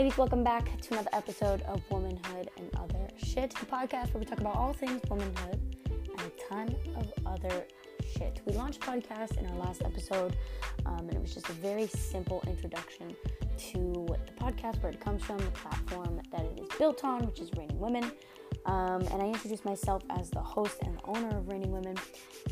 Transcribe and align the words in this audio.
ladies, 0.00 0.16
welcome 0.16 0.42
back 0.42 0.80
to 0.80 0.94
another 0.94 1.10
episode 1.12 1.60
of 1.64 1.82
Womanhood 1.90 2.48
and 2.56 2.70
Other 2.78 3.06
Shit, 3.18 3.50
the 3.50 3.66
podcast 3.66 4.14
where 4.14 4.20
we 4.20 4.24
talk 4.24 4.40
about 4.40 4.56
all 4.56 4.72
things 4.72 4.98
womanhood 5.10 5.60
and 5.90 6.18
a 6.18 6.48
ton 6.48 6.74
of 6.96 7.12
other 7.26 7.66
shit. 8.16 8.40
We 8.46 8.54
launched 8.54 8.80
podcast 8.80 9.36
in 9.36 9.44
our 9.44 9.56
last 9.58 9.82
episode, 9.84 10.38
um, 10.86 11.00
and 11.00 11.12
it 11.12 11.20
was 11.20 11.34
just 11.34 11.50
a 11.50 11.52
very 11.52 11.86
simple 11.86 12.42
introduction 12.46 13.14
to 13.58 14.06
the 14.08 14.32
podcast, 14.42 14.82
where 14.82 14.90
it 14.90 15.02
comes 15.02 15.22
from, 15.22 15.36
the 15.36 15.50
platform 15.50 16.18
that 16.32 16.46
it 16.46 16.60
is 16.60 16.68
built 16.78 17.04
on, 17.04 17.26
which 17.26 17.40
is 17.40 17.50
Reigning 17.58 17.78
Women. 17.78 18.10
Um, 18.64 19.02
and 19.02 19.20
I 19.22 19.26
introduced 19.26 19.66
myself 19.66 20.02
as 20.08 20.30
the 20.30 20.40
host 20.40 20.78
and 20.80 20.98
owner 21.04 21.28
of 21.36 21.46
Reigning 21.46 21.72
Women, 21.72 21.96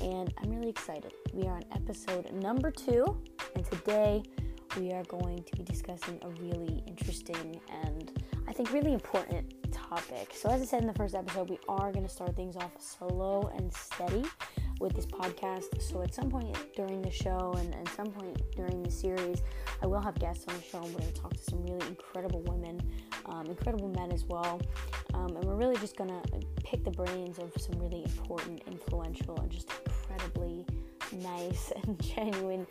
and 0.03 0.35
I'm 0.37 0.51
really 0.51 0.69
excited. 0.69 1.15
We 1.33 1.45
are 1.49 1.55
on 1.55 1.65
episode 1.73 2.31
number 2.31 2.71
two, 2.71 3.19
and 3.55 3.65
today 3.65 4.23
we 4.77 4.93
are 4.93 5.05
going 5.05 5.43
to 5.43 5.57
be 5.57 5.63
discussing 5.63 6.19
a 6.23 6.29
really 6.41 6.83
interesting 6.87 7.61
and 7.85 8.23
I 8.49 8.53
think 8.53 8.73
really 8.73 8.93
important 8.93 9.55
topic. 9.73 10.33
So, 10.35 10.49
as 10.49 10.63
I 10.63 10.65
said 10.65 10.81
in 10.81 10.87
the 10.87 10.95
first 10.95 11.15
episode, 11.15 11.51
we 11.51 11.59
are 11.69 11.93
going 11.93 12.07
to 12.07 12.11
start 12.11 12.35
things 12.35 12.57
off 12.57 12.73
slow 12.79 13.51
and 13.55 13.73
steady 13.73 14.25
with 14.81 14.95
this 14.95 15.07
podcast. 15.07 15.83
So, 15.83 16.03
at 16.03 16.15
some 16.15 16.31
point 16.31 16.57
during 16.75 17.03
the 17.03 17.11
show 17.11 17.55
and 17.59 17.75
at 17.75 17.89
some 17.95 18.11
point 18.11 18.41
during 18.57 18.83
the 18.83 18.91
series, 18.91 19.43
I 19.83 19.87
will 19.87 20.01
have 20.01 20.19
guests 20.19 20.47
on 20.49 20.55
the 20.57 20.63
show 20.63 20.79
and 20.79 20.95
we're 20.95 21.01
going 21.01 21.13
to 21.13 21.21
talk 21.21 21.35
to 21.35 21.43
some 21.45 21.63
really 21.63 21.87
incredible 21.87 22.41
women, 22.43 22.81
um, 23.27 23.47
incredible 23.47 23.89
men 23.89 24.13
as 24.13 24.25
well. 24.25 24.61
Um, 25.15 25.37
and 25.37 25.45
we're 25.45 25.57
really 25.57 25.77
just 25.77 25.97
going 25.97 26.11
to 26.11 26.23
pick 26.65 26.85
the 26.85 26.91
brains 26.91 27.39
of 27.39 27.53
some 27.59 27.79
really 27.79 28.05
important, 28.05 28.63
influential, 28.67 29.39
and 29.41 29.51
just 29.51 29.71
incredibly 29.87 30.65
nice 31.13 31.73
and 31.83 32.01
genuine 32.03 32.67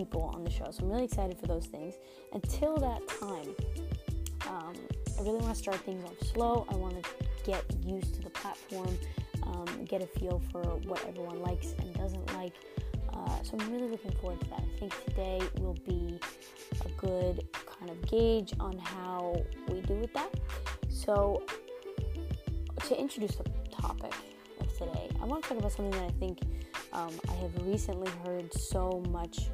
people 0.00 0.32
on 0.34 0.42
the 0.42 0.50
show. 0.50 0.66
So 0.70 0.82
I'm 0.82 0.90
really 0.90 1.04
excited 1.04 1.38
for 1.38 1.46
those 1.46 1.66
things. 1.66 1.94
Until 2.32 2.74
that 2.78 3.06
time, 3.20 3.54
um, 4.48 4.74
I 5.18 5.22
really 5.22 5.40
want 5.44 5.54
to 5.54 5.62
start 5.62 5.76
things 5.80 6.02
off 6.04 6.18
slow. 6.32 6.66
I 6.70 6.76
want 6.76 7.02
to 7.02 7.10
get 7.44 7.62
used 7.84 8.14
to 8.14 8.22
the 8.22 8.30
platform, 8.30 8.96
um, 9.42 9.84
get 9.84 10.00
a 10.02 10.06
feel 10.06 10.40
for 10.50 10.62
what 10.90 11.04
everyone 11.06 11.42
likes 11.42 11.74
and 11.78 11.92
doesn't 11.94 12.34
like. 12.34 12.54
Uh, 13.12 13.42
so 13.42 13.58
I'm 13.58 13.70
really 13.70 13.88
looking 13.88 14.12
forward 14.12 14.40
to 14.40 14.48
that. 14.50 14.62
I 14.62 14.78
think 14.78 15.04
today 15.04 15.40
will 15.58 15.76
be 15.86 16.18
a 16.86 16.88
good 16.98 17.46
kind 17.78 17.90
of 17.90 18.00
gauge 18.08 18.54
on 18.58 18.78
how 18.78 19.36
we 19.68 19.82
do 19.82 19.94
with 19.96 20.14
that. 20.14 20.32
So 20.88 21.42
to 22.88 22.98
introduce 22.98 23.36
the 23.36 23.44
topic 23.70 24.14
of 24.60 24.78
today, 24.78 25.10
I 25.20 25.26
want 25.26 25.42
to 25.42 25.48
talk 25.50 25.58
about 25.58 25.72
something 25.72 26.00
that 26.00 26.08
I 26.08 26.18
think 26.18 26.40
um, 26.94 27.12
I 27.28 27.32
have 27.34 27.66
recently 27.66 28.10
heard 28.24 28.52
so 28.54 29.02
much 29.10 29.50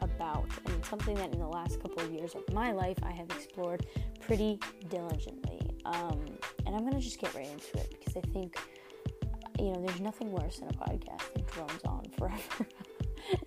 about, 0.00 0.46
and 0.66 0.84
something 0.84 1.14
that 1.16 1.32
in 1.32 1.38
the 1.38 1.46
last 1.46 1.80
couple 1.80 2.02
of 2.02 2.10
years 2.12 2.34
of 2.34 2.42
my 2.52 2.72
life 2.72 2.98
I 3.02 3.12
have 3.12 3.30
explored 3.30 3.86
pretty 4.20 4.58
diligently. 4.88 5.60
Um, 5.84 6.24
and 6.66 6.76
I'm 6.76 6.84
gonna 6.84 7.00
just 7.00 7.18
get 7.20 7.34
right 7.34 7.46
into 7.46 7.78
it 7.78 7.96
because 7.98 8.16
I 8.16 8.20
think, 8.32 8.58
you 9.58 9.72
know, 9.72 9.84
there's 9.84 10.00
nothing 10.00 10.32
worse 10.32 10.58
than 10.58 10.68
a 10.68 10.72
podcast 10.72 11.32
that 11.34 11.46
drones 11.48 11.82
on 11.84 12.06
forever. 12.18 12.66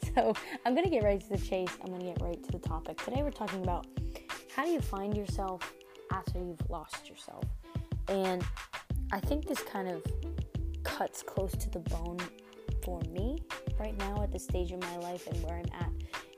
so 0.15 0.33
I'm 0.65 0.75
gonna 0.75 0.89
get 0.89 1.03
right 1.03 1.19
to 1.19 1.29
the 1.29 1.37
chase. 1.37 1.77
I'm 1.83 1.91
gonna 1.91 2.05
get 2.05 2.21
right 2.21 2.41
to 2.43 2.51
the 2.51 2.59
topic. 2.59 3.01
Today 3.03 3.23
we're 3.23 3.31
talking 3.31 3.63
about 3.63 3.87
how 4.55 4.65
do 4.65 4.71
you 4.71 4.81
find 4.81 5.15
yourself 5.15 5.73
after 6.11 6.39
you've 6.39 6.69
lost 6.69 7.09
yourself, 7.09 7.43
and 8.07 8.43
I 9.13 9.19
think 9.19 9.47
this 9.47 9.61
kind 9.61 9.87
of 9.87 10.03
cuts 10.83 11.23
close 11.23 11.51
to 11.53 11.69
the 11.69 11.79
bone 11.79 12.17
for 12.83 12.99
me 13.11 13.37
right 13.79 13.97
now 13.97 14.23
at 14.23 14.31
the 14.31 14.39
stage 14.39 14.71
in 14.71 14.79
my 14.79 14.97
life 14.97 15.27
and 15.27 15.43
where 15.43 15.55
I'm 15.55 15.81
at 15.81 15.89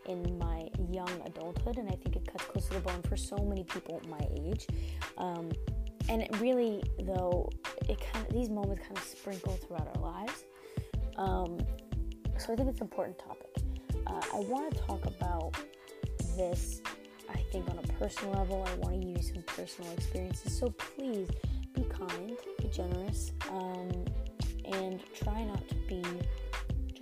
in 0.05 0.37
my 0.37 0.67
young 0.91 1.09
adulthood, 1.25 1.77
and 1.77 1.87
I 1.89 1.95
think 1.95 2.15
it 2.15 2.27
cuts 2.31 2.45
close 2.45 2.67
to 2.67 2.73
the 2.75 2.79
bone 2.79 3.01
for 3.03 3.17
so 3.17 3.37
many 3.37 3.63
people 3.63 4.01
my 4.09 4.27
age. 4.45 4.67
Um, 5.17 5.51
and 6.09 6.21
it 6.21 6.35
really, 6.39 6.83
though, 7.01 7.49
it 7.87 7.99
kind 8.11 8.27
of 8.27 8.33
these 8.33 8.49
moments 8.49 8.83
kind 8.85 8.97
of 8.97 9.03
sprinkle 9.03 9.53
throughout 9.53 9.95
our 9.95 10.01
lives. 10.01 10.45
Um, 11.17 11.57
so 12.37 12.53
I 12.53 12.55
think 12.55 12.69
it's 12.69 12.81
an 12.81 12.87
important 12.87 13.19
topic. 13.19 13.55
Uh, 14.07 14.21
I 14.33 14.39
want 14.39 14.73
to 14.73 14.79
talk 14.81 15.05
about 15.05 15.55
this. 16.35 16.81
I 17.29 17.37
think 17.51 17.69
on 17.69 17.79
a 17.79 17.87
personal 17.93 18.33
level, 18.33 18.67
I 18.67 18.75
want 18.75 19.01
to 19.01 19.07
use 19.07 19.31
some 19.33 19.43
personal 19.43 19.91
experiences. 19.93 20.57
So 20.59 20.69
please 20.71 21.29
be 21.73 21.83
kind, 21.83 22.37
be 22.59 22.67
generous, 22.67 23.31
um, 23.49 23.89
and 24.65 25.01
try 25.13 25.43
not 25.43 25.67
to 25.69 25.75
be 25.87 26.03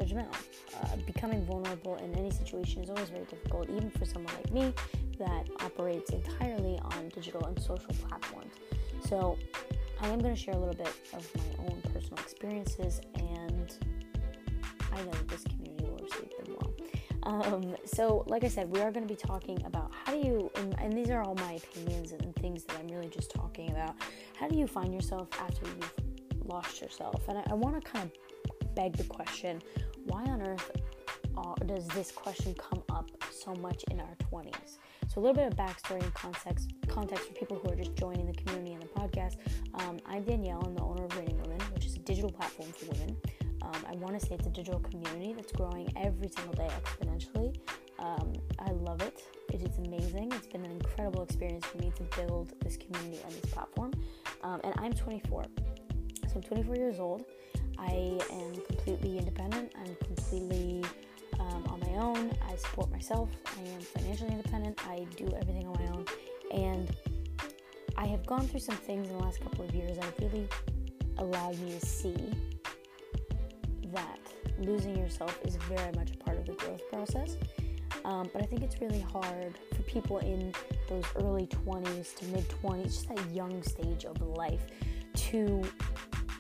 judgmental. 0.02 0.36
Uh, 0.82 0.96
becoming 1.06 1.46
vulnerable 1.46 1.96
in 1.98 2.14
any 2.16 2.32
situation 2.32 2.84
is 2.84 2.90
always 2.90 3.10
very 3.10 3.26
difficult, 3.26 3.70
even 3.70 3.90
for 3.92 4.06
someone 4.06 4.34
like 4.36 4.52
me 4.52 4.74
that 5.20 5.48
operates 5.60 6.12
entirely 6.12 6.80
on 6.84 7.10
digital 7.10 7.46
and 7.46 7.60
social 7.62 7.94
platforms. 8.08 8.54
So, 9.08 9.38
I 10.02 10.08
am 10.08 10.20
going 10.20 10.34
to 10.34 10.40
share 10.40 10.56
a 10.56 10.58
little 10.58 10.74
bit 10.74 10.94
of 11.14 11.28
my 11.36 11.66
own 11.66 11.82
personal 11.94 12.18
experiences, 12.24 13.02
and 13.16 13.78
I 14.92 15.04
know 15.04 15.12
this 15.28 15.44
community 15.44 15.86
will 15.86 16.00
receive 16.02 16.32
them 16.44 16.56
well. 16.60 16.74
Um, 17.24 17.76
so, 17.86 18.24
like 18.28 18.44
I 18.44 18.48
said, 18.48 18.70
we 18.70 18.82
are 18.82 18.92
going 18.92 19.08
to 19.08 19.14
be 19.14 19.20
talking 19.20 19.64
about 19.66 19.92
how 20.04 20.14
do 20.14 20.28
you, 20.28 20.50
and, 20.56 20.76
and 20.80 20.94
these 20.94 21.12
are 21.12 21.22
all 21.22 21.36
my 21.36 21.54
opinions 21.54 22.14
and 22.14 22.36
things 22.38 22.64
that 22.64 22.78
I'm 22.80 22.88
really 22.88 23.10
just 23.10 23.30
talking 23.30 23.70
about. 23.70 23.96
How 24.40 24.48
do 24.48 24.58
you 24.58 24.66
find 24.66 24.92
yourself 24.92 25.28
after 25.40 25.68
you've 25.68 25.94
lost 26.46 26.82
yourself? 26.82 27.22
And 27.28 27.38
I, 27.38 27.44
I 27.52 27.54
want 27.54 27.80
to 27.80 27.92
kind 27.92 28.10
of 28.10 28.76
beg 28.76 28.98
the 28.98 29.04
question 29.04 29.62
why 30.06 30.24
on 30.24 30.42
earth 30.42 30.72
uh, 31.38 31.56
does 31.66 31.88
this 31.90 32.12
question 32.12 32.54
come 32.56 32.84
up 32.90 33.10
so 33.32 33.54
much 33.56 33.84
in 33.92 34.00
our 34.00 34.16
20s? 34.32 34.78
So, 35.08 35.20
a 35.20 35.22
little 35.22 35.36
bit 35.36 35.48
of 35.48 35.58
backstory 35.58 36.02
and 36.02 36.14
context, 36.14 36.72
context 36.88 37.28
for 37.28 37.34
people 37.34 37.58
who 37.58 37.70
are 37.72 37.76
just 37.76 37.96
joining 37.96 38.28
the 38.28 38.34
community 38.34 38.74
and 38.74 38.82
the 38.82 38.88
podcast. 38.88 39.38
Um, 39.74 40.00
I'm 40.06 40.24
Danielle, 40.24 40.64
I'm 40.66 40.76
the 40.76 40.84
owner 40.84 41.06
of 41.06 41.18
Reigning 41.18 41.42
Women, 41.42 41.60
which 41.74 41.86
is 41.86 41.96
a 41.96 42.00
digital 42.00 42.32
platform 42.32 42.72
for 42.72 42.86
women. 42.94 43.18
Um, 43.62 43.86
I 43.88 43.96
want 43.96 44.20
to 44.20 44.26
say 44.26 44.36
it's 44.36 44.48
a 44.48 44.52
digital 44.52 44.80
community 44.80 45.34
that's 45.34 45.52
growing 45.52 45.92
every 45.96 46.30
single 46.30 46.54
day 46.54 46.68
exponentially. 46.82 47.56
Um, 48.00 48.34
I 48.60 48.72
love 48.72 49.02
it. 49.02 49.22
It 49.54 49.62
is 49.62 49.78
amazing. 49.78 50.32
It's 50.32 50.48
been 50.48 50.66
an 50.66 50.72
incredible 50.72 51.24
experience 51.24 51.66
for 51.66 51.78
me 51.78 51.92
to 51.98 52.04
build 52.18 52.54
this 52.62 52.78
community 52.78 53.20
and 53.24 53.34
this 53.34 53.52
platform. 53.52 53.92
Um, 54.44 54.62
and 54.64 54.74
I'm 54.78 54.94
24. 54.94 55.46
So 56.28 56.36
I'm 56.36 56.42
24 56.42 56.76
years 56.76 57.00
old. 57.00 57.26
I 57.82 58.20
am 58.32 58.54
completely 58.68 59.18
independent. 59.18 59.72
I'm 59.76 59.96
completely 59.96 60.84
um, 61.40 61.66
on 61.68 61.80
my 61.80 62.00
own. 62.00 62.32
I 62.48 62.56
support 62.56 62.92
myself. 62.92 63.30
I 63.58 63.62
am 63.70 63.82
financially 63.82 64.32
independent. 64.32 64.80
I 64.88 65.06
do 65.18 65.28
everything 65.42 65.68
on 65.68 65.74
my 65.84 65.92
own. 65.92 66.06
And 66.52 66.96
I 67.98 68.06
have 68.06 68.26
gone 68.26 68.48
through 68.48 68.60
some 68.60 68.76
things 68.76 69.10
in 69.10 69.18
the 69.18 69.24
last 69.24 69.42
couple 69.42 69.66
of 69.66 69.74
years 69.74 69.98
that 69.98 70.14
really 70.20 70.48
allowed 71.18 71.60
me 71.60 71.78
to 71.80 71.86
see 71.86 72.32
that 73.94 74.20
losing 74.60 74.98
yourself 74.98 75.38
is 75.44 75.56
very 75.56 75.92
much 75.94 76.12
a 76.12 76.18
part 76.18 76.38
of 76.38 76.46
the 76.46 76.54
growth 76.54 76.82
process. 76.90 77.38
Um, 78.06 78.30
but 78.34 78.42
I 78.42 78.46
think 78.46 78.64
it's 78.64 78.80
really 78.82 79.02
hard 79.02 79.58
for 79.76 79.82
people 79.84 80.20
in 80.20 80.54
those 80.90 81.06
early 81.18 81.48
20s 81.48 82.16
to 82.16 82.26
mid 82.26 82.48
20s, 82.50 82.84
just 82.84 83.10
that 83.10 83.32
young 83.32 83.62
stage 83.64 84.06
of 84.06 84.22
life, 84.22 84.62
to 85.14 85.62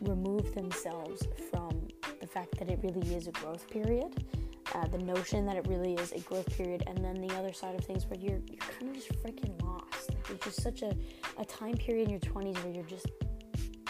remove 0.01 0.53
themselves 0.56 1.28
from 1.50 1.88
the 2.19 2.28
fact 2.28 2.57
that 2.59 2.69
it 2.69 2.79
really 2.84 3.16
is 3.16 3.28
a 3.28 3.31
growth 3.31 3.69
period, 3.69 4.25
uh, 4.73 4.88
the 4.88 4.97
notion 4.97 5.45
that 5.45 5.56
it 5.56 5.67
really 5.67 5.94
is 5.95 6.12
a 6.13 6.19
growth 6.19 6.50
period, 6.57 6.84
and 6.88 7.03
then 7.03 7.16
the 7.16 7.34
other 7.35 7.53
side 7.53 7.75
of 7.75 7.84
things 7.84 8.06
where 8.07 8.19
you're, 8.19 8.40
you're 8.47 8.66
kind 8.79 8.90
of 8.90 8.95
just 8.95 9.11
freaking 9.23 9.61
lost. 9.63 10.09
Like 10.09 10.31
it's 10.31 10.45
just 10.45 10.61
such 10.61 10.81
a, 10.81 10.95
a 11.38 11.45
time 11.45 11.75
period 11.75 12.06
in 12.06 12.11
your 12.11 12.19
20s 12.19 12.63
where 12.63 12.73
you're 12.73 12.84
just 12.84 13.07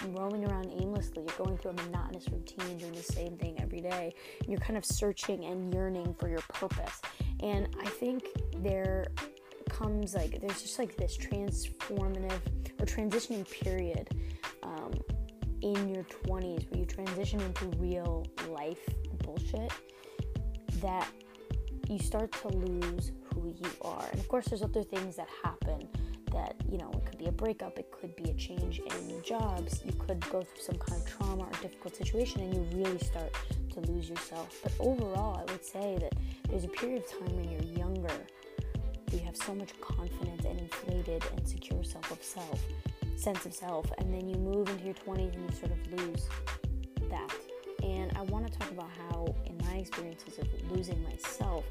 roaming 0.09 0.45
around 0.45 0.71
aimlessly. 0.71 1.23
You're 1.27 1.45
going 1.45 1.57
through 1.57 1.71
a 1.71 1.73
monotonous 1.75 2.27
routine, 2.29 2.77
doing 2.77 2.94
the 2.94 3.03
same 3.03 3.38
thing 3.38 3.59
every 3.59 3.81
day. 3.81 4.13
You're 4.47 4.59
kind 4.59 4.77
of 4.77 4.86
searching 4.86 5.45
and 5.45 5.74
yearning 5.74 6.15
for 6.15 6.27
your 6.27 6.41
purpose. 6.50 7.01
And 7.41 7.68
I 7.81 7.88
think 7.88 8.24
there 8.57 9.07
comes 9.69 10.15
like, 10.15 10.41
there's 10.41 10.62
just 10.62 10.80
like 10.80 10.95
this 10.97 11.18
transformative 11.18 12.39
or 12.80 12.86
transitioning 12.86 13.50
period 13.50 14.09
um, 14.63 14.91
in 15.62 15.90
your 15.90 16.04
20s 16.04 16.69
where 16.69 16.80
you 16.80 16.86
transition 16.86 17.40
into 17.42 17.66
real 17.78 18.25
life 18.50 18.88
bullshit 19.24 19.72
that 20.81 21.08
you 21.90 22.00
start 22.00 22.31
to 22.31 22.48
lose 22.48 23.12
who 23.34 23.48
you 23.48 23.69
are. 23.81 24.08
And 24.12 24.19
of 24.19 24.28
course, 24.28 24.46
there's 24.48 24.62
other 24.62 24.84
things 24.84 25.16
that 25.18 25.28
happen 25.44 25.88
that, 26.31 26.56
you 26.69 26.78
know, 26.78 26.90
it 26.94 27.06
could 27.06 27.18
be 27.18 27.25
a 27.25 27.31
breakup, 27.31 27.78
it 27.78 27.92
could 27.92 28.16
be 28.16 28.30
a 28.30 28.34
change 28.34 28.80
in 28.80 29.22
jobs, 29.24 29.81
you 29.86 29.92
could 29.94 30.22
go 30.30 30.42
through 30.42 30.63
some 30.63 30.78
kind 30.78 31.02
of 31.02 31.08
trauma 31.08 31.44
or 31.44 31.52
difficult 31.62 31.96
situation 31.96 32.42
and 32.42 32.54
you 32.54 32.62
really 32.74 32.98
start 33.00 33.36
to 33.74 33.80
lose 33.81 34.10
yourself. 34.10 34.58
But 34.63 34.74
overall, 34.80 35.44
I 35.46 35.52
would 35.52 35.66
say 35.66 35.98
that 36.00 36.13
there's 36.50 36.63
a 36.63 36.69
period 36.69 37.04
of 37.04 37.12
time 37.12 37.36
when 37.36 37.52
you're 37.52 37.78
younger, 37.78 38.25
you 39.12 39.19
have 39.19 39.36
so 39.36 39.54
much 39.54 39.80
confidence 39.81 40.46
and 40.46 40.60
inflated 40.60 41.24
and 41.36 41.48
secure 41.48 41.84
self 41.84 42.10
of 42.12 42.24
self 42.24 42.62
sense 43.21 43.45
of 43.45 43.53
self, 43.53 43.91
and 44.00 44.13
then 44.13 44.27
you 44.27 44.35
move 44.35 44.68
into 44.69 44.85
your 44.85 44.95
20s 44.95 45.33
and 45.35 45.50
you 45.50 45.56
sort 45.56 45.71
of 45.71 46.00
lose 46.00 46.27
that. 47.09 47.31
And 47.83 48.12
I 48.18 48.21
want 48.23 48.51
to 48.51 48.57
talk 48.57 48.71
about 48.71 48.89
how, 49.09 49.35
in 49.45 49.57
my 49.65 49.75
experiences 49.75 50.39
of 50.39 50.47
losing 50.71 51.01
myself, 51.03 51.63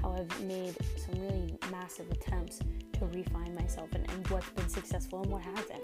how 0.00 0.12
I've 0.12 0.44
made 0.44 0.74
some 0.96 1.20
really 1.20 1.58
massive 1.70 2.10
attempts 2.10 2.60
to 2.94 3.06
refine 3.06 3.54
myself 3.54 3.88
and, 3.94 4.10
and 4.10 4.26
what's 4.28 4.48
been 4.50 4.68
successful 4.68 5.22
and 5.22 5.30
what 5.30 5.42
hasn't. 5.42 5.82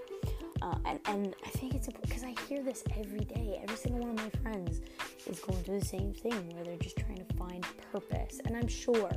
Uh, 0.61 0.75
and, 0.85 0.99
and 1.05 1.35
I 1.45 1.49
think 1.49 1.75
it's 1.75 1.87
important 1.87 2.09
because 2.09 2.23
I 2.23 2.35
hear 2.47 2.63
this 2.63 2.83
every 2.97 3.25
day. 3.25 3.59
Every 3.61 3.75
single 3.75 3.99
one 3.99 4.11
of 4.11 4.15
my 4.15 4.29
friends 4.41 4.81
is 5.27 5.39
going 5.39 5.61
through 5.63 5.79
the 5.79 5.85
same 5.85 6.13
thing 6.13 6.55
where 6.55 6.63
they're 6.63 6.77
just 6.77 6.97
trying 6.97 7.17
to 7.17 7.35
find 7.35 7.65
purpose. 7.91 8.39
And 8.45 8.55
I'm 8.55 8.67
sure 8.67 9.11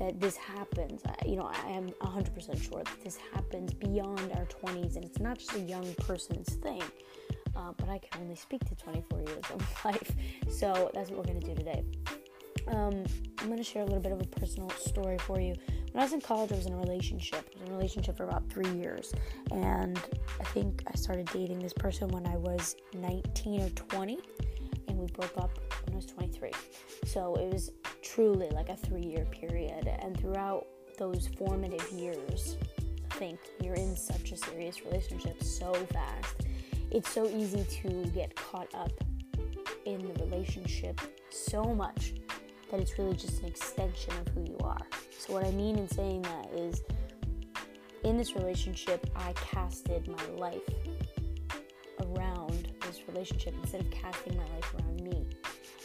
that 0.00 0.18
this 0.18 0.36
happens. 0.36 1.02
You 1.24 1.36
know, 1.36 1.50
I 1.52 1.68
am 1.68 1.90
100% 2.02 2.60
sure 2.60 2.82
that 2.82 3.04
this 3.04 3.18
happens 3.32 3.72
beyond 3.74 4.32
our 4.32 4.46
20s 4.46 4.96
and 4.96 5.04
it's 5.04 5.20
not 5.20 5.38
just 5.38 5.54
a 5.54 5.60
young 5.60 5.94
person's 5.94 6.54
thing. 6.54 6.82
Uh, 7.54 7.72
but 7.76 7.88
I 7.88 7.98
can 7.98 8.22
only 8.22 8.34
speak 8.34 8.64
to 8.64 8.74
24 8.74 9.20
years 9.20 9.44
of 9.52 9.84
life. 9.84 10.12
So 10.50 10.90
that's 10.94 11.10
what 11.10 11.26
we're 11.26 11.40
to 11.40 11.46
do 11.46 11.54
today. 11.54 11.84
Um, 12.68 13.04
I'm 13.38 13.54
to 13.56 13.62
share 13.62 13.82
a 13.82 13.84
little 13.84 14.00
bit 14.00 14.12
of 14.12 14.20
a 14.20 14.26
personal 14.26 14.70
story 14.70 15.18
for 15.18 15.40
you. 15.40 15.54
When 15.92 16.00
I 16.00 16.04
was 16.04 16.12
in 16.12 16.20
college, 16.20 16.52
I 16.52 16.56
was 16.56 16.66
in 16.66 16.72
a 16.72 16.78
relationship. 16.78 17.50
I 17.54 17.60
was 17.60 17.68
in 17.68 17.74
a 17.74 17.76
relationship 17.76 18.16
for 18.16 18.24
about 18.24 18.48
three 18.48 18.70
years. 18.70 19.12
And 19.50 20.00
I 20.40 20.44
think 20.44 20.82
I 20.86 20.94
started 20.94 21.28
dating 21.32 21.58
this 21.58 21.72
person 21.72 22.08
when 22.08 22.26
I 22.26 22.36
was 22.36 22.76
19 22.94 23.62
or 23.62 23.70
20. 23.70 24.18
And 24.88 24.98
we 24.98 25.06
broke 25.08 25.36
up 25.36 25.58
when 25.84 25.94
I 25.94 25.96
was 25.96 26.06
23. 26.06 26.52
So 27.04 27.34
it 27.34 27.52
was 27.52 27.72
truly 28.14 28.48
like 28.50 28.68
a 28.68 28.76
three 28.76 29.02
year 29.02 29.24
period. 29.26 29.86
And 30.00 30.18
throughout 30.18 30.66
those 30.98 31.28
formative 31.38 31.90
years, 31.92 32.56
I 33.10 33.14
think 33.14 33.38
you're 33.62 33.74
in 33.74 33.96
such 33.96 34.32
a 34.32 34.36
serious 34.36 34.84
relationship 34.84 35.42
so 35.42 35.72
fast. 35.92 36.46
It's 36.90 37.10
so 37.10 37.26
easy 37.26 37.64
to 37.82 38.04
get 38.10 38.34
caught 38.34 38.74
up 38.74 38.92
in 39.84 40.12
the 40.12 40.24
relationship 40.24 41.00
so 41.30 41.62
much 41.62 42.14
that 42.70 42.80
it's 42.80 42.98
really 42.98 43.16
just 43.16 43.40
an 43.40 43.46
extension 43.46 44.12
of 44.26 44.28
who 44.34 44.42
you 44.42 44.58
are. 44.62 44.86
So, 45.18 45.34
what 45.34 45.44
I 45.44 45.50
mean 45.52 45.78
in 45.78 45.88
saying 45.88 46.22
that 46.22 46.50
is 46.52 46.82
in 48.04 48.16
this 48.16 48.34
relationship, 48.34 49.08
I 49.14 49.32
casted 49.34 50.08
my 50.08 50.26
life 50.36 50.62
around 52.00 52.72
this 52.82 53.02
relationship 53.06 53.54
instead 53.62 53.82
of 53.82 53.90
casting 53.90 54.36
my 54.36 54.44
life 54.44 54.74
around 54.74 55.00
me. 55.02 55.26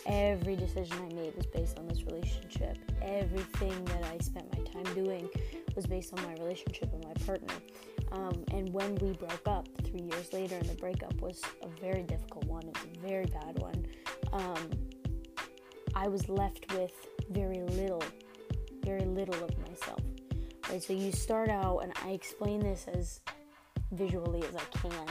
Every 0.05 0.55
decision 0.55 0.97
I 0.99 1.13
made 1.13 1.35
was 1.35 1.47
based 1.47 1.79
on 1.79 1.87
this 1.87 2.03
relationship. 2.03 2.77
Everything 3.01 3.85
that 3.85 4.03
I 4.05 4.17
spent 4.19 4.55
my 4.55 4.63
time 4.63 4.93
doing 4.93 5.27
was 5.75 5.85
based 5.87 6.13
on 6.13 6.23
my 6.23 6.33
relationship 6.33 6.91
with 6.93 7.03
my 7.03 7.13
partner. 7.25 7.55
Um, 8.11 8.43
and 8.51 8.71
when 8.71 8.95
we 8.95 9.13
broke 9.13 9.47
up 9.47 9.67
three 9.83 10.01
years 10.01 10.31
later, 10.31 10.55
and 10.55 10.69
the 10.69 10.75
breakup 10.75 11.19
was 11.21 11.41
a 11.63 11.67
very 11.81 12.03
difficult 12.03 12.45
one, 12.45 12.63
it 12.63 12.77
was 12.77 12.97
a 12.97 13.07
very 13.07 13.25
bad 13.25 13.59
one. 13.59 13.85
Um, 14.31 14.69
I 15.95 16.07
was 16.07 16.29
left 16.29 16.71
with 16.73 16.93
very 17.31 17.61
little, 17.61 18.03
very 18.83 19.05
little 19.05 19.43
of 19.43 19.57
myself. 19.67 19.99
Right? 20.69 20.83
So 20.83 20.93
you 20.93 21.11
start 21.11 21.49
out, 21.49 21.79
and 21.79 21.93
I 22.03 22.11
explain 22.11 22.59
this 22.59 22.85
as 22.93 23.21
visually 23.91 24.43
as 24.43 24.55
I 24.55 24.77
can. 24.77 25.07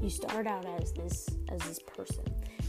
You 0.00 0.10
start 0.10 0.46
out 0.46 0.66
as 0.66 0.92
this 0.92 1.28
as 1.48 1.60
this 1.62 1.78
person, 1.78 2.24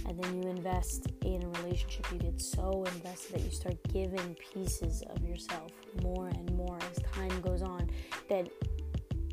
and 0.07 0.21
then 0.21 0.41
you 0.41 0.49
invest 0.49 1.07
in 1.23 1.43
a 1.43 1.61
relationship. 1.61 2.05
You 2.11 2.19
get 2.19 2.41
so 2.41 2.85
invested 2.95 3.35
that 3.35 3.41
you 3.41 3.51
start 3.51 3.75
giving 3.91 4.35
pieces 4.53 5.03
of 5.09 5.23
yourself 5.23 5.71
more 6.01 6.27
and 6.27 6.55
more 6.55 6.77
as 6.91 6.99
time 7.13 7.41
goes 7.41 7.61
on. 7.61 7.89
That 8.29 8.49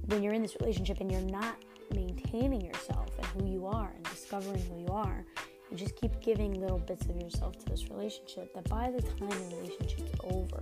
when 0.06 0.22
you're 0.22 0.34
in 0.34 0.42
this 0.42 0.56
relationship 0.60 1.00
and 1.00 1.10
you're 1.10 1.20
not 1.20 1.56
maintaining 1.94 2.62
yourself 2.62 3.08
and 3.18 3.26
who 3.26 3.50
you 3.50 3.66
are 3.66 3.92
and 3.94 4.04
discovering 4.04 4.62
who 4.62 4.80
you 4.80 4.88
are, 4.88 5.24
you 5.70 5.76
just 5.76 5.96
keep 5.96 6.20
giving 6.20 6.60
little 6.60 6.78
bits 6.78 7.06
of 7.06 7.16
yourself 7.16 7.58
to 7.58 7.66
this 7.66 7.88
relationship 7.88 8.54
that 8.54 8.68
by 8.68 8.90
the 8.90 9.02
time 9.02 9.28
the 9.50 9.56
relationship's 9.56 10.12
over, 10.24 10.60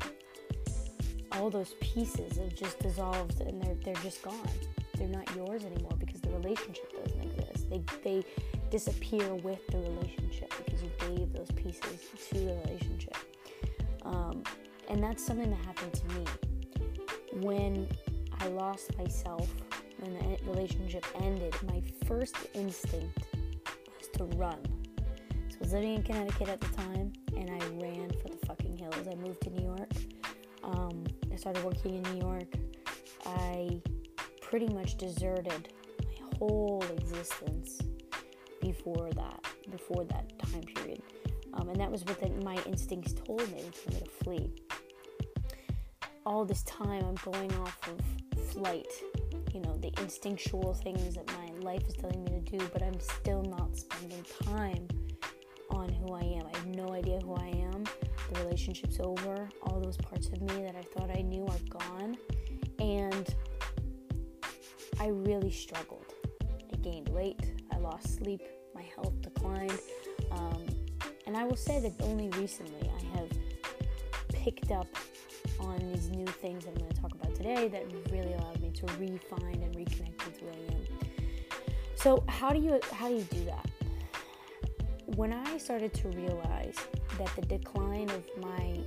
all 1.32 1.50
those 1.50 1.74
pieces 1.80 2.38
have 2.38 2.54
just 2.54 2.78
dissolved 2.80 3.40
and 3.40 3.62
they're 3.62 3.76
they're 3.84 4.02
just 4.02 4.22
gone. 4.22 4.48
They're 4.96 5.08
not 5.08 5.34
yours 5.34 5.64
anymore 5.64 5.96
because 5.98 6.20
the 6.20 6.30
relationship 6.30 6.92
doesn't 7.04 7.22
exist. 7.22 7.70
They 7.70 7.82
they 8.04 8.24
disappear 8.70 9.34
with 9.34 9.66
the 9.68 9.78
relationship 9.78 10.52
because 10.64 10.82
you 10.82 10.90
gave 11.00 11.32
those 11.32 11.50
pieces 11.52 12.08
to 12.28 12.34
the 12.34 12.54
relationship. 12.64 13.16
Um, 14.02 14.42
and 14.88 15.02
that's 15.02 15.24
something 15.24 15.50
that 15.50 15.64
happened 15.64 15.92
to 15.94 16.06
me 16.14 16.24
when 17.44 17.88
I 18.40 18.48
lost 18.48 18.96
myself 18.98 19.48
when 19.98 20.14
the 20.14 20.50
relationship 20.50 21.04
ended. 21.20 21.54
My 21.66 21.82
first 22.06 22.36
instinct 22.54 23.18
was 23.98 24.08
to 24.14 24.24
run 24.36 24.58
So 25.48 25.56
I 25.56 25.58
was 25.60 25.72
living 25.72 25.94
in 25.94 26.02
Connecticut 26.02 26.48
at 26.48 26.60
the 26.60 26.68
time, 26.76 27.12
and 27.36 27.50
I 27.50 27.58
ran 27.82 28.10
for 28.22 28.28
the 28.28 28.46
fucking 28.46 28.76
hills. 28.78 29.06
I 29.10 29.14
moved 29.16 29.42
to 29.42 29.50
New 29.50 29.66
York. 29.66 29.90
Um, 30.64 31.04
I 31.32 31.36
started 31.36 31.64
working 31.64 31.96
in 31.96 32.02
New 32.14 32.20
York. 32.20 32.54
I 33.26 33.80
pretty 34.40 34.68
much 34.68 34.96
deserted 34.96 35.72
my 36.18 36.38
whole 36.38 36.82
existence 36.96 37.78
before 38.60 39.10
that, 39.14 39.44
before 39.70 40.04
that 40.04 40.38
time 40.38 40.62
period. 40.62 41.02
Um, 41.54 41.68
and 41.68 41.80
that 41.80 41.90
was 41.90 42.04
what 42.04 42.20
the, 42.20 42.30
my 42.44 42.56
instincts 42.66 43.12
told 43.12 43.40
me, 43.52 43.62
told 43.84 43.94
me 43.94 44.00
to 44.00 44.24
flee. 44.24 44.52
All 46.26 46.44
this 46.44 46.62
time, 46.64 47.04
I'm 47.04 47.32
going 47.32 47.52
off 47.56 47.78
of 47.88 48.00
flight, 48.50 48.86
you 49.52 49.60
know, 49.60 49.76
the 49.78 49.92
instinctual 50.00 50.74
things 50.74 51.14
that 51.14 51.26
my 51.28 51.50
life 51.60 51.82
is 51.88 51.94
telling 51.94 52.22
me 52.24 52.30
to 52.30 52.58
do, 52.58 52.68
but 52.72 52.82
I'm 52.82 53.00
still 53.00 53.42
not 53.42 53.76
spending 53.76 54.24
time 54.44 54.86
on 55.70 55.88
who 55.88 56.12
I 56.12 56.20
am. 56.20 56.46
I 56.52 56.56
have 56.56 56.66
no 56.66 56.92
idea 56.92 57.18
who 57.20 57.34
I 57.34 57.48
am. 57.72 57.84
The 58.32 58.40
relationship's 58.44 59.00
over. 59.00 59.48
All 59.62 59.80
those 59.80 59.96
parts 59.96 60.28
of 60.28 60.40
me 60.40 60.62
that 60.64 60.76
I 60.76 60.82
thought 60.82 61.10
I 61.16 61.22
knew 61.22 61.46
are 61.46 61.78
gone. 61.78 62.16
And 62.78 63.34
I 64.98 65.08
really 65.08 65.50
struggled. 65.50 66.14
I 66.72 66.76
gained 66.76 67.08
weight. 67.08 67.59
Lost 67.80 68.16
sleep. 68.16 68.42
My 68.74 68.82
health 68.94 69.20
declined. 69.22 69.78
Um, 70.30 70.64
and 71.26 71.36
I 71.36 71.44
will 71.44 71.56
say 71.56 71.80
that 71.80 71.92
only 72.04 72.28
recently 72.30 72.90
I 72.90 73.18
have 73.18 73.28
picked 74.28 74.70
up 74.70 74.86
on 75.58 75.78
these 75.92 76.08
new 76.10 76.26
things 76.26 76.64
that 76.64 76.70
I'm 76.70 76.78
going 76.78 76.92
to 76.92 77.00
talk 77.00 77.12
about 77.12 77.34
today 77.34 77.68
that 77.68 77.84
really 78.10 78.32
allowed 78.34 78.60
me 78.60 78.70
to 78.70 78.86
refine 78.98 79.62
and 79.62 79.74
reconnect 79.74 80.24
with 80.26 80.38
who 80.40 80.48
I 80.48 80.74
am. 80.74 80.98
So 81.94 82.24
how 82.28 82.50
do 82.50 82.58
you 82.60 82.80
how 82.92 83.08
do 83.08 83.14
you 83.14 83.24
do 83.24 83.44
that? 83.44 83.66
when 85.16 85.32
I 85.32 85.58
started 85.58 85.92
to 85.94 86.08
realize 86.08 86.76
that 87.18 87.30
the 87.36 87.42
decline 87.42 88.10
of 88.10 88.24
my 88.40 88.80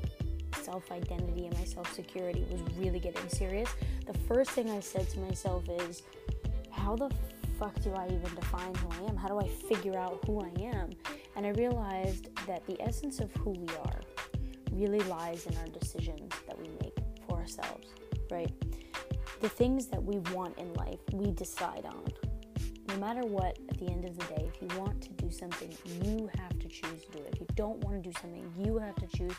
self 0.61 0.91
identity 0.91 1.47
and 1.47 1.57
my 1.57 1.65
self 1.65 1.93
security 1.93 2.45
was 2.49 2.61
really 2.77 2.99
getting 2.99 3.27
serious, 3.29 3.69
the 4.05 4.17
first 4.19 4.51
thing 4.51 4.69
I 4.69 4.79
said 4.79 5.09
to 5.09 5.19
myself 5.19 5.63
is, 5.69 6.03
How 6.71 6.95
the 6.95 7.11
fuck 7.63 7.81
do 7.81 7.93
I 7.93 8.07
even 8.07 8.35
define 8.35 8.75
who 8.75 8.89
I 8.89 9.09
am? 9.09 9.15
How 9.15 9.29
do 9.29 9.39
I 9.39 9.47
figure 9.47 9.97
out 9.97 10.19
who 10.25 10.41
I 10.41 10.51
am? 10.63 10.89
And 11.37 11.45
I 11.45 11.51
realized 11.51 12.27
that 12.45 12.65
the 12.67 12.81
essence 12.81 13.21
of 13.21 13.31
who 13.35 13.51
we 13.51 13.69
are 13.85 14.01
really 14.73 14.99
lies 15.01 15.45
in 15.45 15.55
our 15.55 15.67
decisions 15.67 16.29
that 16.45 16.59
we 16.59 16.67
make 16.81 16.97
for 17.25 17.37
ourselves, 17.37 17.87
right? 18.29 18.51
The 19.39 19.47
things 19.47 19.87
that 19.87 20.03
we 20.03 20.17
want 20.33 20.57
in 20.57 20.73
life, 20.73 20.99
we 21.13 21.31
decide 21.31 21.85
on 21.85 22.03
no 22.89 22.97
matter 22.97 23.21
what, 23.21 23.57
at 23.69 23.77
the 23.79 23.89
end 23.89 24.03
of 24.03 24.17
the 24.17 24.25
day, 24.25 24.51
if 24.53 24.61
you 24.61 24.77
want 24.77 25.01
to 25.01 25.09
do 25.11 25.31
something, 25.31 25.73
you 26.03 26.29
have 26.37 26.59
to 26.59 26.67
choose 26.67 27.05
to 27.05 27.11
do 27.17 27.23
it. 27.23 27.29
If 27.31 27.39
you 27.39 27.47
don't 27.55 27.79
want 27.85 28.03
to 28.03 28.09
do 28.09 28.13
something, 28.19 28.45
you 28.59 28.77
have 28.77 28.95
to 28.95 29.07
choose 29.07 29.35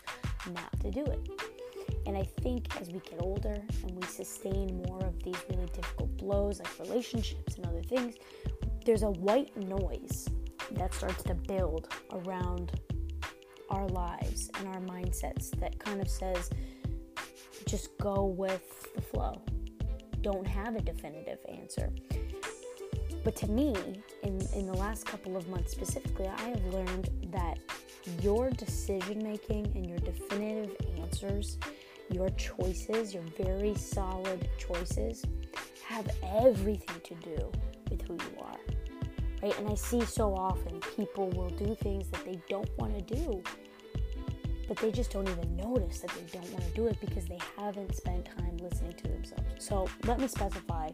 not 0.54 0.81
to 0.81 0.90
do 0.90 1.04
it. 1.04 1.63
And 2.06 2.16
I 2.16 2.23
think 2.42 2.80
as 2.80 2.88
we 2.90 3.00
get 3.00 3.20
older 3.20 3.62
and 3.82 3.90
we 3.96 4.02
sustain 4.06 4.82
more 4.87 5.02
of 5.04 5.23
these 5.23 5.37
really 5.50 5.66
difficult 5.66 6.16
blows, 6.16 6.58
like 6.58 6.78
relationships 6.78 7.56
and 7.56 7.66
other 7.66 7.82
things, 7.82 8.16
there's 8.84 9.02
a 9.02 9.11
white 9.11 9.56
noise 9.56 10.28
that 10.73 10.92
starts 10.92 11.23
to 11.25 11.34
build 11.34 11.88
around 12.12 12.73
our 13.70 13.88
lives 13.88 14.50
and 14.58 14.68
our 14.68 14.80
mindsets 14.80 15.50
that 15.61 15.78
kind 15.78 16.00
of 16.00 16.08
says, 16.08 16.50
just 17.66 17.96
go 17.99 18.26
with 18.26 18.92
the 18.94 19.00
flow. 19.00 19.40
Don't 20.20 20.46
have 20.46 20.76
a 20.76 20.80
definitive 20.80 21.38
answer. 21.49 21.90
But 23.25 23.37
to 23.37 23.49
me, 23.49 23.75
in, 24.23 24.40
in 24.54 24.66
the 24.66 24.75
last 24.75 25.06
couple 25.06 25.37
of 25.37 25.49
months 25.49 25.73
specifically, 25.73 26.28
I 26.28 26.42
have 26.42 26.64
learned 26.66 27.08
that 27.32 27.58
your 28.20 28.50
decision 28.50 29.23
making 29.23 29.73
and 29.75 29.88
your 29.88 29.99
definitive 29.99 30.76
answers, 30.99 31.58
your 32.11 32.28
choices, 32.30 33.14
your 33.14 33.25
very 33.37 33.75
solid 33.75 34.49
choices, 34.58 35.25
have 35.87 36.08
everything 36.23 37.00
to 37.04 37.14
do 37.16 37.52
with 37.90 38.02
who 38.02 38.14
you 38.14 38.40
are. 38.40 38.58
Right? 39.42 39.58
And 39.58 39.68
I 39.68 39.75
see 39.75 40.04
so 40.04 40.34
often 40.34 40.80
people 40.96 41.28
will 41.30 41.50
do 41.50 41.75
things 41.75 42.08
that 42.11 42.25
they 42.25 42.40
don't 42.49 42.70
want 42.78 42.94
to 42.94 43.14
do, 43.14 43.42
but 44.66 44.78
they 44.78 44.90
just 44.90 45.11
don't 45.11 45.28
even 45.28 45.56
notice 45.56 46.00
that 46.00 46.11
they 46.11 46.38
don't 46.38 46.50
want 46.50 46.64
to 46.64 46.70
do 46.70 46.87
it 46.87 46.99
because 47.00 47.26
they 47.26 47.38
haven't 47.58 47.94
spent 47.94 48.25
time 48.25 48.56
listening 48.56 48.94
to 48.94 49.08
themselves. 49.08 49.44
So 49.58 49.88
let 50.04 50.18
me 50.18 50.28
specify 50.28 50.90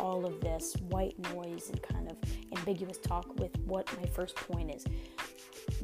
all 0.00 0.26
of 0.26 0.40
this 0.40 0.74
white 0.88 1.16
noise 1.32 1.70
and 1.70 1.80
kind 1.82 2.10
of 2.10 2.16
ambiguous 2.56 2.98
talk 2.98 3.38
with 3.38 3.56
what 3.66 3.86
my 4.00 4.08
first 4.08 4.34
point 4.36 4.74
is. 4.74 4.84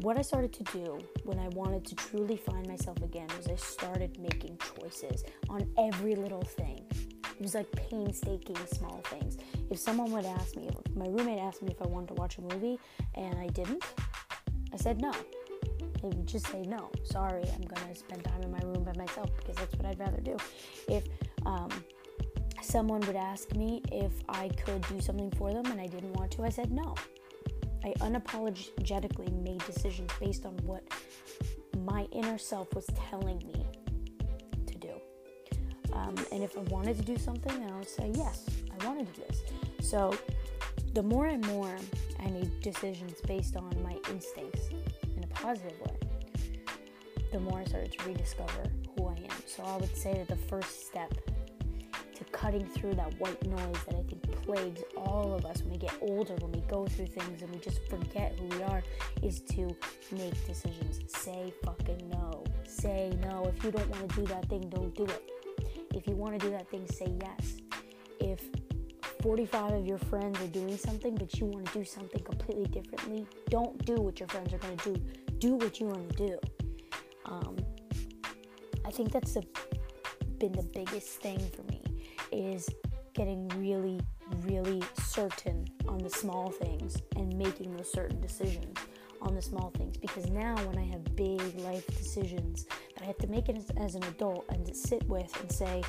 What 0.00 0.18
I 0.18 0.22
started 0.22 0.52
to 0.54 0.64
do 0.64 0.98
when 1.24 1.38
I 1.38 1.48
wanted 1.48 1.84
to 1.86 1.94
truly 1.96 2.36
find 2.36 2.66
myself 2.66 3.00
again 3.02 3.28
was 3.36 3.48
I 3.48 3.56
started 3.56 4.18
making 4.18 4.58
choices 4.78 5.24
on 5.48 5.68
every 5.78 6.14
little 6.14 6.42
thing. 6.42 6.84
It 7.38 7.42
was 7.42 7.54
like 7.54 7.70
painstaking 7.72 8.56
small 8.72 9.00
things. 9.06 9.38
If 9.70 9.78
someone 9.78 10.10
would 10.12 10.24
ask 10.24 10.56
me, 10.56 10.68
if 10.68 10.96
my 10.96 11.06
roommate 11.06 11.38
asked 11.38 11.62
me 11.62 11.70
if 11.70 11.80
I 11.80 11.86
wanted 11.86 12.08
to 12.08 12.14
watch 12.14 12.38
a 12.38 12.42
movie 12.42 12.78
and 13.14 13.38
I 13.38 13.46
didn't, 13.48 13.84
I 14.72 14.76
said 14.76 15.00
no. 15.00 15.12
They 16.02 16.08
would 16.08 16.26
just 16.26 16.46
say 16.48 16.62
no. 16.62 16.90
Sorry, 17.04 17.42
I'm 17.54 17.62
gonna 17.62 17.94
spend 17.94 18.24
time 18.24 18.42
in 18.42 18.50
my 18.50 18.60
room 18.64 18.84
by 18.84 18.92
myself 18.96 19.30
because 19.36 19.56
that's 19.56 19.74
what 19.76 19.86
I'd 19.86 19.98
rather 19.98 20.20
do. 20.20 20.36
If 20.88 21.04
um, 21.46 21.70
someone 22.60 23.00
would 23.02 23.16
ask 23.16 23.54
me 23.54 23.82
if 23.90 24.12
I 24.28 24.48
could 24.48 24.82
do 24.88 25.00
something 25.00 25.30
for 25.32 25.52
them 25.52 25.66
and 25.66 25.80
I 25.80 25.86
didn't 25.86 26.12
want 26.14 26.30
to, 26.32 26.44
I 26.44 26.50
said 26.50 26.70
no. 26.70 26.94
I 27.84 27.92
unapologetically 28.00 29.32
made 29.42 29.64
decisions 29.64 30.10
based 30.20 30.44
on 30.44 30.56
what 30.58 30.82
my 31.84 32.06
inner 32.12 32.38
self 32.38 32.74
was 32.74 32.86
telling 33.08 33.38
me 33.38 33.66
to 34.66 34.78
do. 34.78 34.92
Um, 35.92 36.14
and 36.32 36.42
if 36.42 36.56
I 36.56 36.60
wanted 36.62 36.96
to 36.96 37.02
do 37.02 37.16
something, 37.16 37.58
then 37.60 37.70
I 37.70 37.76
would 37.76 37.88
say, 37.88 38.10
yes, 38.14 38.44
I 38.78 38.86
want 38.86 38.98
to 38.98 39.04
do 39.12 39.22
this. 39.28 39.42
So 39.80 40.14
the 40.94 41.02
more 41.02 41.26
and 41.26 41.44
more 41.46 41.76
I 42.20 42.28
made 42.30 42.60
decisions 42.60 43.20
based 43.26 43.56
on 43.56 43.70
my 43.82 43.96
instincts 44.10 44.68
in 45.16 45.24
a 45.24 45.28
positive 45.28 45.78
way, 45.80 45.96
the 47.32 47.40
more 47.40 47.60
I 47.60 47.64
started 47.64 47.92
to 47.92 48.06
rediscover 48.06 48.64
who 48.96 49.06
I 49.08 49.14
am. 49.14 49.42
So 49.46 49.62
I 49.62 49.76
would 49.76 49.96
say 49.96 50.14
that 50.14 50.28
the 50.28 50.48
first 50.48 50.86
step 50.86 51.12
to 52.18 52.24
cutting 52.24 52.66
through 52.66 52.94
that 52.94 53.18
white 53.20 53.40
noise 53.46 53.76
that 53.86 53.94
I 53.94 54.02
think 54.02 54.22
plagues 54.42 54.82
all 54.96 55.34
of 55.34 55.44
us 55.44 55.62
when 55.62 55.72
we 55.72 55.78
get 55.78 55.94
older, 56.00 56.34
when 56.36 56.52
we 56.52 56.60
go 56.62 56.86
through 56.86 57.06
things 57.06 57.42
and 57.42 57.50
we 57.50 57.58
just 57.58 57.80
forget 57.88 58.36
who 58.38 58.46
we 58.46 58.62
are, 58.64 58.82
is 59.22 59.40
to 59.42 59.68
make 60.12 60.46
decisions. 60.46 61.00
Say 61.06 61.52
fucking 61.64 62.10
no. 62.10 62.42
Say 62.66 63.16
no. 63.22 63.52
If 63.54 63.64
you 63.64 63.70
don't 63.70 63.88
want 63.90 64.08
to 64.10 64.16
do 64.16 64.26
that 64.26 64.48
thing, 64.48 64.68
don't 64.68 64.94
do 64.94 65.04
it. 65.04 65.30
If 65.94 66.06
you 66.08 66.14
want 66.14 66.38
to 66.38 66.44
do 66.44 66.50
that 66.52 66.68
thing, 66.70 66.86
say 66.88 67.12
yes. 67.20 67.58
If 68.20 68.42
45 69.22 69.72
of 69.72 69.86
your 69.86 69.98
friends 69.98 70.40
are 70.40 70.48
doing 70.48 70.76
something, 70.76 71.14
but 71.14 71.38
you 71.38 71.46
want 71.46 71.66
to 71.66 71.78
do 71.78 71.84
something 71.84 72.22
completely 72.22 72.66
differently, 72.66 73.26
don't 73.48 73.84
do 73.84 73.94
what 73.94 74.18
your 74.18 74.28
friends 74.28 74.52
are 74.52 74.58
going 74.58 74.76
to 74.78 74.94
do. 74.94 75.02
Do 75.38 75.54
what 75.54 75.78
you 75.78 75.86
want 75.86 76.10
to 76.10 76.26
do. 76.26 76.38
Um, 77.26 77.56
I 78.84 78.90
think 78.90 79.12
that's 79.12 79.34
the, 79.34 79.44
been 80.38 80.52
the 80.52 80.62
biggest 80.62 81.20
thing 81.20 81.38
for 81.54 81.62
me 81.70 81.77
is 82.32 82.68
getting 83.14 83.48
really, 83.56 84.00
really 84.42 84.82
certain 85.02 85.66
on 85.88 85.98
the 85.98 86.10
small 86.10 86.50
things 86.50 86.96
and 87.16 87.36
making 87.36 87.76
those 87.76 87.90
certain 87.90 88.20
decisions 88.20 88.76
on 89.20 89.34
the 89.34 89.42
small 89.42 89.70
things. 89.76 89.96
Because 89.96 90.28
now, 90.30 90.54
when 90.66 90.78
I 90.78 90.84
have 90.84 91.16
big 91.16 91.40
life 91.60 91.86
decisions 91.86 92.66
that 92.94 93.02
I 93.02 93.06
have 93.06 93.18
to 93.18 93.26
make 93.26 93.48
as, 93.48 93.70
as 93.76 93.94
an 93.94 94.04
adult 94.04 94.44
and 94.50 94.74
sit 94.76 95.02
with 95.08 95.32
and 95.40 95.50
say, 95.50 95.82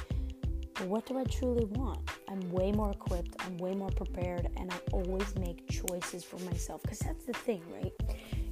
what 0.85 1.05
do 1.05 1.17
I 1.17 1.23
truly 1.25 1.65
want? 1.65 1.99
I'm 2.29 2.49
way 2.51 2.71
more 2.71 2.91
equipped, 2.91 3.35
I'm 3.39 3.57
way 3.57 3.75
more 3.75 3.89
prepared, 3.89 4.49
and 4.57 4.71
I 4.71 4.77
always 4.91 5.35
make 5.35 5.69
choices 5.69 6.23
for 6.23 6.37
myself. 6.39 6.81
Because 6.81 6.99
that's 6.99 7.25
the 7.25 7.33
thing, 7.33 7.61
right? 7.71 7.93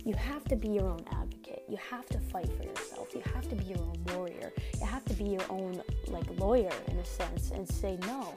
You 0.04 0.14
have 0.16 0.44
to 0.46 0.56
be 0.56 0.70
your 0.70 0.88
own 0.88 1.04
advocate. 1.12 1.64
You 1.70 1.78
have 1.90 2.06
to 2.08 2.20
fight 2.20 2.50
for 2.58 2.64
yourself. 2.64 3.14
You 3.14 3.22
have 3.48 3.60
to 3.60 3.66
be 3.66 3.70
your 3.72 3.80
own 3.80 4.04
warrior. 4.14 4.52
You 4.80 4.86
have 4.86 5.06
to 5.06 5.14
be 5.14 5.24
your 5.26 5.46
own 5.50 5.82
like 6.08 6.26
lawyer 6.40 6.72
in 6.88 6.98
a 6.98 7.06
sense 7.06 7.52
and 7.52 7.68
say 7.68 7.98
no. 8.02 8.34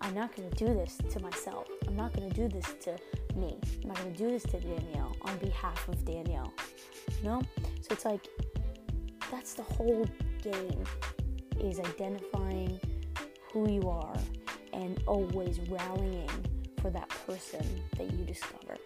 I'm 0.00 0.14
not 0.14 0.34
going 0.34 0.48
to 0.48 0.56
do 0.56 0.72
this 0.72 0.98
to 1.10 1.20
myself. 1.20 1.66
I'm 1.86 1.96
not 1.96 2.14
going 2.14 2.30
to 2.30 2.34
do 2.34 2.48
this 2.48 2.74
to 2.82 2.96
me. 3.38 3.58
I'm 3.82 3.88
not 3.88 3.98
going 3.98 4.14
to 4.14 4.18
do 4.18 4.30
this 4.30 4.44
to 4.44 4.60
Danielle 4.60 5.16
on 5.22 5.36
behalf 5.38 5.86
of 5.88 6.02
Danielle. 6.04 6.52
You 7.18 7.28
know? 7.28 7.42
So 7.80 7.88
it's 7.90 8.04
like 8.04 8.26
that's 9.30 9.54
the 9.54 9.62
whole 9.62 10.06
game 10.42 10.84
is 11.60 11.80
identifying 11.80 12.80
who 13.52 13.70
you 13.70 13.88
are 13.88 14.16
and 14.72 15.02
always 15.06 15.60
rallying 15.68 16.30
for 16.80 16.90
that 16.90 17.08
person 17.26 17.64
that 17.98 18.10
you 18.12 18.24
discover 18.24 18.76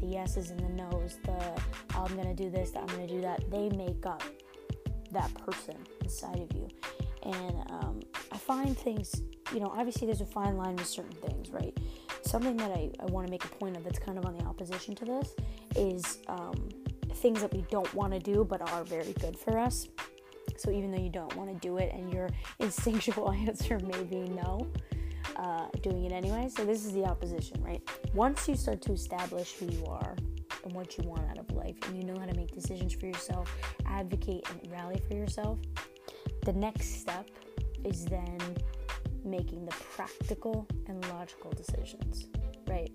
the 0.00 0.06
yeses 0.06 0.50
and 0.50 0.60
the 0.60 0.68
nos, 0.68 1.18
the 1.24 1.60
I'm 1.96 2.14
gonna 2.16 2.34
do 2.34 2.50
this, 2.50 2.72
I'm 2.76 2.86
gonna 2.86 3.06
do 3.06 3.20
that, 3.20 3.50
they 3.50 3.68
make 3.70 4.06
up 4.06 4.22
that 5.12 5.32
person 5.34 5.76
inside 6.02 6.40
of 6.40 6.52
you. 6.56 6.68
And 7.22 7.70
um, 7.70 8.00
I 8.32 8.38
find 8.38 8.76
things, 8.76 9.22
you 9.52 9.60
know, 9.60 9.72
obviously 9.76 10.06
there's 10.06 10.20
a 10.20 10.26
fine 10.26 10.56
line 10.56 10.76
with 10.76 10.86
certain 10.86 11.12
things, 11.12 11.50
right? 11.50 11.76
Something 12.22 12.56
that 12.58 12.70
I, 12.70 12.90
I 13.00 13.06
want 13.06 13.26
to 13.26 13.30
make 13.30 13.44
a 13.44 13.48
point 13.48 13.76
of 13.76 13.84
that's 13.84 13.98
kind 13.98 14.18
of 14.18 14.26
on 14.26 14.36
the 14.36 14.44
opposition 14.44 14.94
to 14.96 15.04
this 15.04 15.34
is 15.76 16.18
um, 16.28 16.68
things 17.14 17.40
that 17.40 17.52
we 17.52 17.64
don't 17.70 17.92
want 17.94 18.12
to 18.12 18.18
do 18.18 18.44
but 18.44 18.70
are 18.72 18.84
very 18.84 19.12
good 19.14 19.36
for 19.36 19.58
us. 19.58 19.88
So 20.56 20.70
even 20.70 20.90
though 20.90 21.00
you 21.00 21.10
don't 21.10 21.34
want 21.36 21.50
to 21.50 21.56
do 21.66 21.78
it 21.78 21.92
and 21.92 22.12
your 22.12 22.28
instinctual 22.58 23.32
answer 23.46 23.78
may 23.80 24.02
be 24.04 24.28
no, 24.28 24.66
uh, 25.36 25.66
doing 25.82 26.04
it 26.04 26.12
anyway. 26.12 26.48
So 26.54 26.64
this 26.64 26.84
is 26.84 26.92
the 26.92 27.04
opposition, 27.04 27.62
right? 27.62 27.82
Once 28.14 28.48
you 28.48 28.56
start 28.56 28.80
to 28.82 28.92
establish 28.92 29.52
who 29.54 29.66
you 29.66 29.84
are 29.86 30.16
and 30.68 30.76
what 30.76 30.98
you 30.98 31.04
want 31.08 31.28
out 31.30 31.38
of 31.38 31.50
life, 31.52 31.76
and 31.86 31.96
you 31.96 32.04
know 32.04 32.18
how 32.18 32.26
to 32.26 32.34
make 32.34 32.52
decisions 32.52 32.92
for 32.92 33.06
yourself, 33.06 33.50
advocate 33.86 34.46
and 34.50 34.70
rally 34.70 35.00
for 35.08 35.14
yourself, 35.14 35.58
the 36.44 36.52
next 36.52 37.00
step 37.00 37.26
is 37.84 38.04
then 38.04 38.38
making 39.24 39.64
the 39.64 39.72
practical 39.72 40.66
and 40.86 41.02
logical 41.08 41.50
decisions, 41.52 42.26
right? 42.66 42.92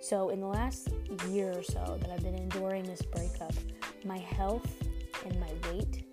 So, 0.00 0.30
in 0.30 0.40
the 0.40 0.46
last 0.46 0.88
year 1.28 1.52
or 1.52 1.62
so 1.62 1.98
that 2.00 2.10
I've 2.10 2.22
been 2.22 2.34
enduring 2.34 2.84
this 2.84 3.02
breakup, 3.02 3.54
my 4.04 4.18
health 4.18 4.68
and 5.24 5.38
my 5.38 5.52
weight 5.70 6.04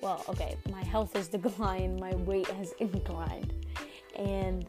well, 0.00 0.24
okay, 0.28 0.56
my 0.70 0.84
health 0.84 1.12
has 1.16 1.26
declined, 1.36 1.98
my 1.98 2.14
weight 2.14 2.46
has 2.46 2.72
inclined. 2.78 3.52
And 4.16 4.64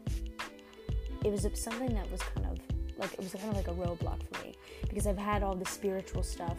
it 1.24 1.30
was 1.30 1.46
something 1.54 1.94
that 1.94 2.10
was 2.10 2.20
kind 2.22 2.46
of 2.46 2.58
like 3.00 3.12
it 3.14 3.20
was 3.20 3.32
kind 3.32 3.48
of 3.48 3.56
like 3.56 3.68
a 3.68 3.72
roadblock 3.72 4.20
for 4.30 4.39
me 4.39 4.39
because 4.88 5.06
I've 5.06 5.18
had 5.18 5.42
all 5.42 5.54
the 5.54 5.66
spiritual 5.66 6.22
stuff 6.22 6.56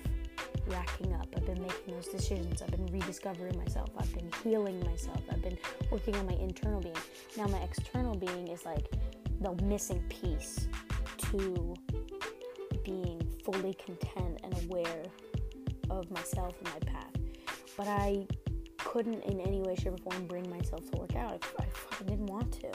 racking 0.67 1.13
up. 1.13 1.27
I've 1.35 1.45
been 1.45 1.61
making 1.61 1.95
those 1.95 2.07
decisions. 2.07 2.61
I've 2.61 2.71
been 2.71 2.87
rediscovering 2.87 3.57
myself. 3.57 3.89
I've 3.97 4.13
been 4.13 4.29
healing 4.43 4.79
myself. 4.85 5.21
I've 5.31 5.41
been 5.41 5.57
working 5.91 6.15
on 6.15 6.25
my 6.25 6.33
internal 6.33 6.81
being. 6.81 6.95
Now 7.37 7.47
my 7.47 7.59
external 7.59 8.15
being 8.15 8.47
is 8.47 8.65
like 8.65 8.87
the 9.39 9.53
missing 9.63 10.03
piece 10.09 10.67
to 11.17 11.75
being 12.83 13.21
fully 13.43 13.73
content 13.73 14.39
and 14.43 14.53
aware 14.63 15.03
of 15.89 16.09
myself 16.11 16.55
and 16.63 16.73
my 16.73 16.91
path. 16.91 17.11
But 17.77 17.87
I 17.87 18.27
couldn't 18.83 19.21
in 19.23 19.39
any 19.41 19.61
way, 19.61 19.75
shape, 19.75 19.93
or 19.93 19.97
form 19.97 20.25
bring 20.27 20.50
myself 20.50 20.89
to 20.91 20.97
work 21.00 21.15
out. 21.15 21.43
I, 21.59 22.03
didn't 22.03 22.27
want 22.27 22.51
to. 22.61 22.71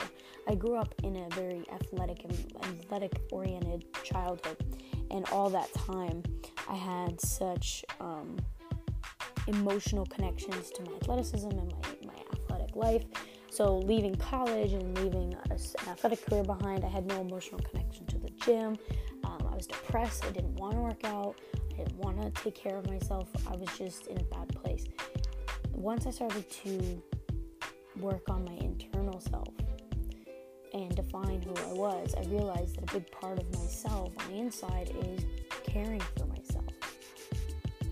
I 0.47 0.55
grew 0.55 0.75
up 0.75 0.93
in 1.03 1.15
a 1.15 1.29
very 1.35 1.63
athletic 1.71 2.23
and 2.23 2.33
athletic 2.63 3.13
oriented 3.31 3.85
childhood, 4.03 4.57
and 5.11 5.25
all 5.31 5.49
that 5.49 5.71
time, 5.73 6.23
I 6.69 6.75
had 6.75 7.19
such 7.19 7.83
um, 7.99 8.37
emotional 9.47 10.05
connections 10.05 10.71
to 10.71 10.83
my 10.83 10.95
athleticism 11.01 11.49
and 11.49 11.73
my, 11.73 12.13
my 12.13 12.19
athletic 12.33 12.75
life. 12.75 13.03
So, 13.49 13.77
leaving 13.77 14.15
college 14.15 14.73
and 14.73 14.97
leaving 14.99 15.35
an 15.49 15.57
athletic 15.87 16.25
career 16.25 16.43
behind, 16.43 16.83
I 16.85 16.89
had 16.89 17.05
no 17.05 17.21
emotional 17.21 17.59
connection 17.61 18.05
to 18.07 18.17
the 18.17 18.29
gym. 18.29 18.77
Um, 19.23 19.47
I 19.51 19.55
was 19.55 19.65
depressed. 19.67 20.25
I 20.25 20.29
didn't 20.31 20.55
want 20.55 20.73
to 20.75 20.81
work 20.81 21.03
out. 21.03 21.35
I 21.73 21.83
didn't 21.83 21.97
want 21.97 22.21
to 22.21 22.43
take 22.43 22.55
care 22.55 22.77
of 22.77 22.87
myself. 22.87 23.29
I 23.47 23.55
was 23.55 23.69
just 23.77 24.07
in 24.07 24.19
a 24.19 24.23
bad 24.23 24.49
place 24.49 24.85
once 25.77 26.07
I 26.07 26.09
started 26.09 26.49
to 26.63 27.01
work 27.99 28.29
on 28.29 28.43
my 28.43 28.55
internal 28.55 29.19
self 29.19 29.53
and 30.73 30.93
define 30.95 31.41
who 31.43 31.53
I 31.69 31.73
was, 31.73 32.15
I 32.15 32.23
realized 32.23 32.77
that 32.77 32.89
a 32.89 32.93
big 32.99 33.11
part 33.11 33.39
of 33.39 33.45
myself 33.53 34.11
on 34.17 34.31
the 34.31 34.39
inside 34.39 34.91
is 35.03 35.23
caring 35.63 36.01
for 36.17 36.25
myself. 36.25 36.65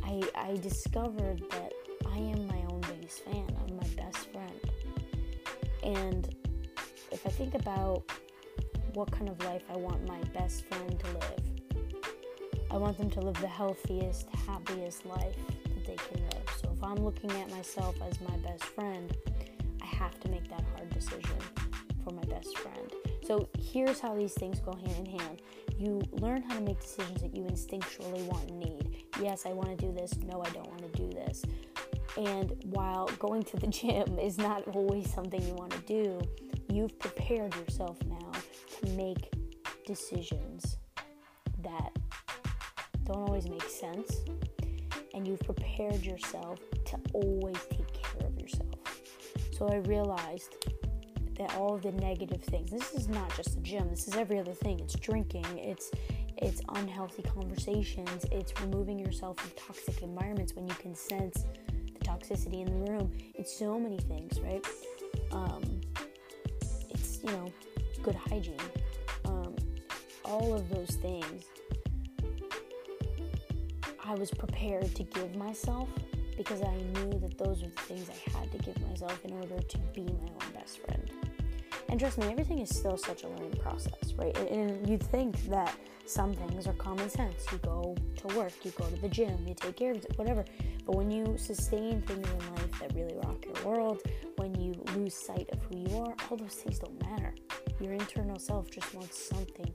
I, 0.03 0.21
I 0.35 0.57
discovered 0.57 1.43
that 1.51 1.73
I 2.07 2.17
am 2.17 2.47
my 2.47 2.59
own 2.71 2.81
biggest 2.81 3.23
fan. 3.23 3.45
I'm 3.61 3.77
my 3.77 3.87
best 3.95 4.31
friend. 4.31 4.59
And 5.83 6.35
if 7.11 7.25
I 7.25 7.29
think 7.29 7.53
about 7.53 8.03
what 8.93 9.11
kind 9.11 9.29
of 9.29 9.39
life 9.45 9.63
I 9.71 9.77
want 9.77 10.07
my 10.07 10.21
best 10.33 10.65
friend 10.65 10.99
to 10.99 11.11
live, 11.11 11.85
I 12.71 12.77
want 12.77 12.97
them 12.97 13.11
to 13.11 13.19
live 13.19 13.39
the 13.41 13.47
healthiest, 13.47 14.27
happiest 14.47 15.05
life 15.05 15.35
they 15.85 15.95
can 15.95 16.21
live. 16.23 16.49
So 16.61 16.71
if 16.75 16.83
I'm 16.83 17.03
looking 17.03 17.31
at 17.31 17.49
myself 17.51 17.95
as 18.07 18.19
my 18.21 18.35
best 18.37 18.63
friend, 18.63 19.15
I 19.81 19.85
have 19.85 20.19
to 20.21 20.29
make 20.29 20.49
that 20.49 20.63
hard 20.75 20.89
decision 20.89 21.37
for 22.03 22.13
my 22.13 22.23
best 22.23 22.57
friend. 22.57 22.91
So 23.25 23.49
here's 23.59 23.99
how 23.99 24.15
these 24.15 24.33
things 24.33 24.59
go 24.59 24.73
hand 24.73 25.07
in 25.07 25.19
hand. 25.19 25.41
You 25.77 26.01
learn 26.11 26.43
how 26.43 26.55
to 26.55 26.61
make 26.61 26.79
decisions 26.79 27.21
that 27.21 27.35
you 27.35 27.43
instinctually 27.43 28.25
want 28.27 28.49
and 28.49 28.59
need. 28.59 29.05
Yes, 29.21 29.45
I 29.45 29.53
want 29.53 29.69
to 29.69 29.75
do 29.75 29.91
this. 29.91 30.15
No, 30.17 30.41
I 30.41 30.49
don't 30.51 30.67
want 30.67 30.81
to 30.93 31.01
do 31.01 31.09
this. 31.09 31.43
And 32.17 32.53
while 32.65 33.07
going 33.19 33.43
to 33.43 33.57
the 33.57 33.67
gym 33.79 34.19
is 34.19 34.37
not 34.37 34.67
always 34.75 35.11
something 35.11 35.41
you 35.41 35.55
want 35.55 35.71
to 35.71 35.81
do, 35.81 36.21
you've 36.69 36.97
prepared 36.99 37.55
yourself 37.55 37.97
now 38.05 38.31
to 38.79 38.89
make 38.91 39.33
decisions 39.85 40.77
that 41.63 41.91
don't 43.03 43.17
always 43.17 43.47
make 43.47 43.63
sense 43.63 44.21
and 45.15 45.27
you've 45.27 45.39
prepared 45.39 46.05
yourself 46.05 46.59
to 46.85 46.99
always 47.13 47.57
take 47.71 47.91
care 47.93 48.27
of 48.27 48.37
yourself. 48.37 49.01
So 49.57 49.67
I 49.69 49.77
realized 49.77 50.55
that 51.37 51.55
all 51.55 51.77
the 51.77 51.91
negative 51.93 52.41
things. 52.43 52.71
This 52.71 52.93
is 52.93 53.07
not 53.07 53.35
just 53.35 53.55
the 53.55 53.61
gym. 53.61 53.89
This 53.89 54.07
is 54.07 54.15
every 54.15 54.39
other 54.39 54.53
thing. 54.53 54.79
It's 54.79 54.95
drinking. 54.95 55.45
It's 55.57 55.91
it's 56.37 56.61
unhealthy 56.69 57.23
conversations. 57.23 58.25
It's 58.31 58.53
removing 58.61 58.99
yourself 58.99 59.37
from 59.37 59.51
toxic 59.55 60.01
environments 60.01 60.53
when 60.53 60.67
you 60.67 60.75
can 60.75 60.93
sense 60.93 61.45
the 61.67 62.05
toxicity 62.05 62.65
in 62.65 62.65
the 62.65 62.91
room. 62.91 63.11
It's 63.33 63.57
so 63.57 63.79
many 63.79 63.99
things, 63.99 64.39
right? 64.41 64.65
Um, 65.31 65.63
it's 66.89 67.23
you 67.23 67.31
know 67.31 67.51
good 68.03 68.15
hygiene. 68.15 68.57
Um, 69.25 69.55
all 70.23 70.53
of 70.53 70.69
those 70.69 70.95
things. 70.95 71.45
I 74.07 74.13
was 74.13 74.29
prepared 74.29 74.93
to 74.95 75.03
give 75.03 75.35
myself 75.35 75.89
because 76.37 76.61
I 76.61 76.75
knew 76.75 77.19
that 77.19 77.37
those 77.37 77.63
are 77.63 77.69
the 77.69 77.81
things 77.81 78.09
I 78.09 78.37
had 78.37 78.51
to 78.51 78.57
give 78.59 78.79
myself 78.87 79.23
in 79.25 79.33
order 79.33 79.59
to 79.59 79.77
be 79.93 80.03
my 80.03 80.09
own 80.09 80.53
best 80.53 80.79
friend. 80.79 81.11
And 81.89 81.99
trust 81.99 82.17
me, 82.17 82.27
everything 82.27 82.59
is 82.59 82.69
still 82.69 82.97
such 82.97 83.23
a 83.23 83.27
learning 83.27 83.57
process, 83.61 84.13
right? 84.17 84.35
And, 84.37 84.49
and 84.49 84.89
you'd 84.89 85.03
think 85.03 85.43
that 85.45 85.75
some 86.05 86.33
things 86.33 86.67
are 86.67 86.73
common 86.73 87.09
sense. 87.09 87.45
You 87.51 87.57
go 87.59 87.95
to 88.17 88.27
work, 88.37 88.53
you 88.63 88.71
go 88.71 88.85
to 88.85 89.01
the 89.01 89.09
gym, 89.09 89.37
you 89.47 89.55
take 89.55 89.77
care 89.77 89.91
of 89.91 89.97
it, 89.97 90.13
whatever. 90.17 90.45
But 90.85 90.95
when 90.95 91.09
you 91.09 91.35
sustain 91.37 92.01
things 92.03 92.27
in 92.27 92.39
life 92.55 92.79
that 92.79 92.93
really 92.93 93.15
rock 93.23 93.43
your 93.45 93.65
world, 93.65 94.01
when 94.35 94.53
you 94.59 94.73
lose 94.95 95.15
sight 95.15 95.49
of 95.51 95.59
who 95.63 95.77
you 95.79 95.97
are, 95.97 96.13
all 96.29 96.37
those 96.37 96.53
things 96.53 96.79
don't 96.79 97.01
matter. 97.09 97.33
Your 97.79 97.93
internal 97.93 98.37
self 98.37 98.69
just 98.69 98.93
wants 98.93 99.27
something 99.27 99.73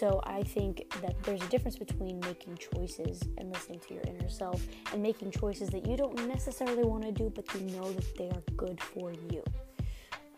So 0.00 0.18
I 0.24 0.42
think 0.42 0.90
that 1.02 1.22
there's 1.24 1.42
a 1.42 1.48
difference 1.48 1.76
between 1.76 2.20
making 2.20 2.56
choices 2.56 3.20
and 3.36 3.52
listening 3.52 3.80
to 3.80 3.92
your 3.92 4.02
inner 4.04 4.30
self 4.30 4.64
and 4.94 5.02
making 5.02 5.30
choices 5.30 5.68
that 5.68 5.86
you 5.86 5.94
don't 5.94 6.26
necessarily 6.26 6.84
want 6.84 7.02
to 7.02 7.12
do, 7.12 7.28
but 7.28 7.44
you 7.54 7.60
know 7.76 7.92
that 7.92 8.16
they 8.16 8.30
are 8.30 8.42
good 8.56 8.80
for 8.80 9.12
you. 9.12 9.44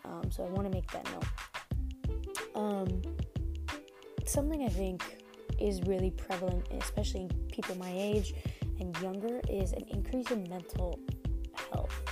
Um, 0.05 0.33
so 0.33 0.45
I 0.45 0.49
want 0.49 0.65
to 0.65 0.71
make 0.71 0.91
that 0.91 1.07
note. 1.13 2.57
Um, 2.57 3.03
something 4.27 4.65
I 4.65 4.69
think 4.69 5.23
is 5.61 5.81
really 5.83 6.11
prevalent, 6.11 6.67
especially 6.81 7.21
in 7.21 7.29
people 7.53 7.77
my 7.77 7.93
age 7.95 8.35
and 8.81 9.01
younger, 9.01 9.41
is 9.49 9.75
an 9.75 9.85
increase 9.91 10.33
in 10.33 10.43
mental 10.49 10.99
health. 11.73 12.03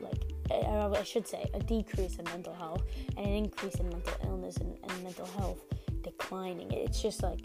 Like, 0.00 0.22
I, 0.50 1.02
should 1.02 1.26
say, 1.26 1.48
a 1.54 1.60
decrease 1.60 2.16
in 2.16 2.26
mental 2.26 2.52
health 2.52 2.82
and 3.16 3.24
an 3.24 3.32
increase 3.32 3.76
in 3.76 3.88
mental 3.88 4.12
illness 4.22 4.58
and, 4.58 4.76
and 4.82 5.02
mental 5.02 5.24
health 5.38 5.62
declining. 6.06 6.70
It's 6.72 7.02
just 7.02 7.22
like, 7.22 7.40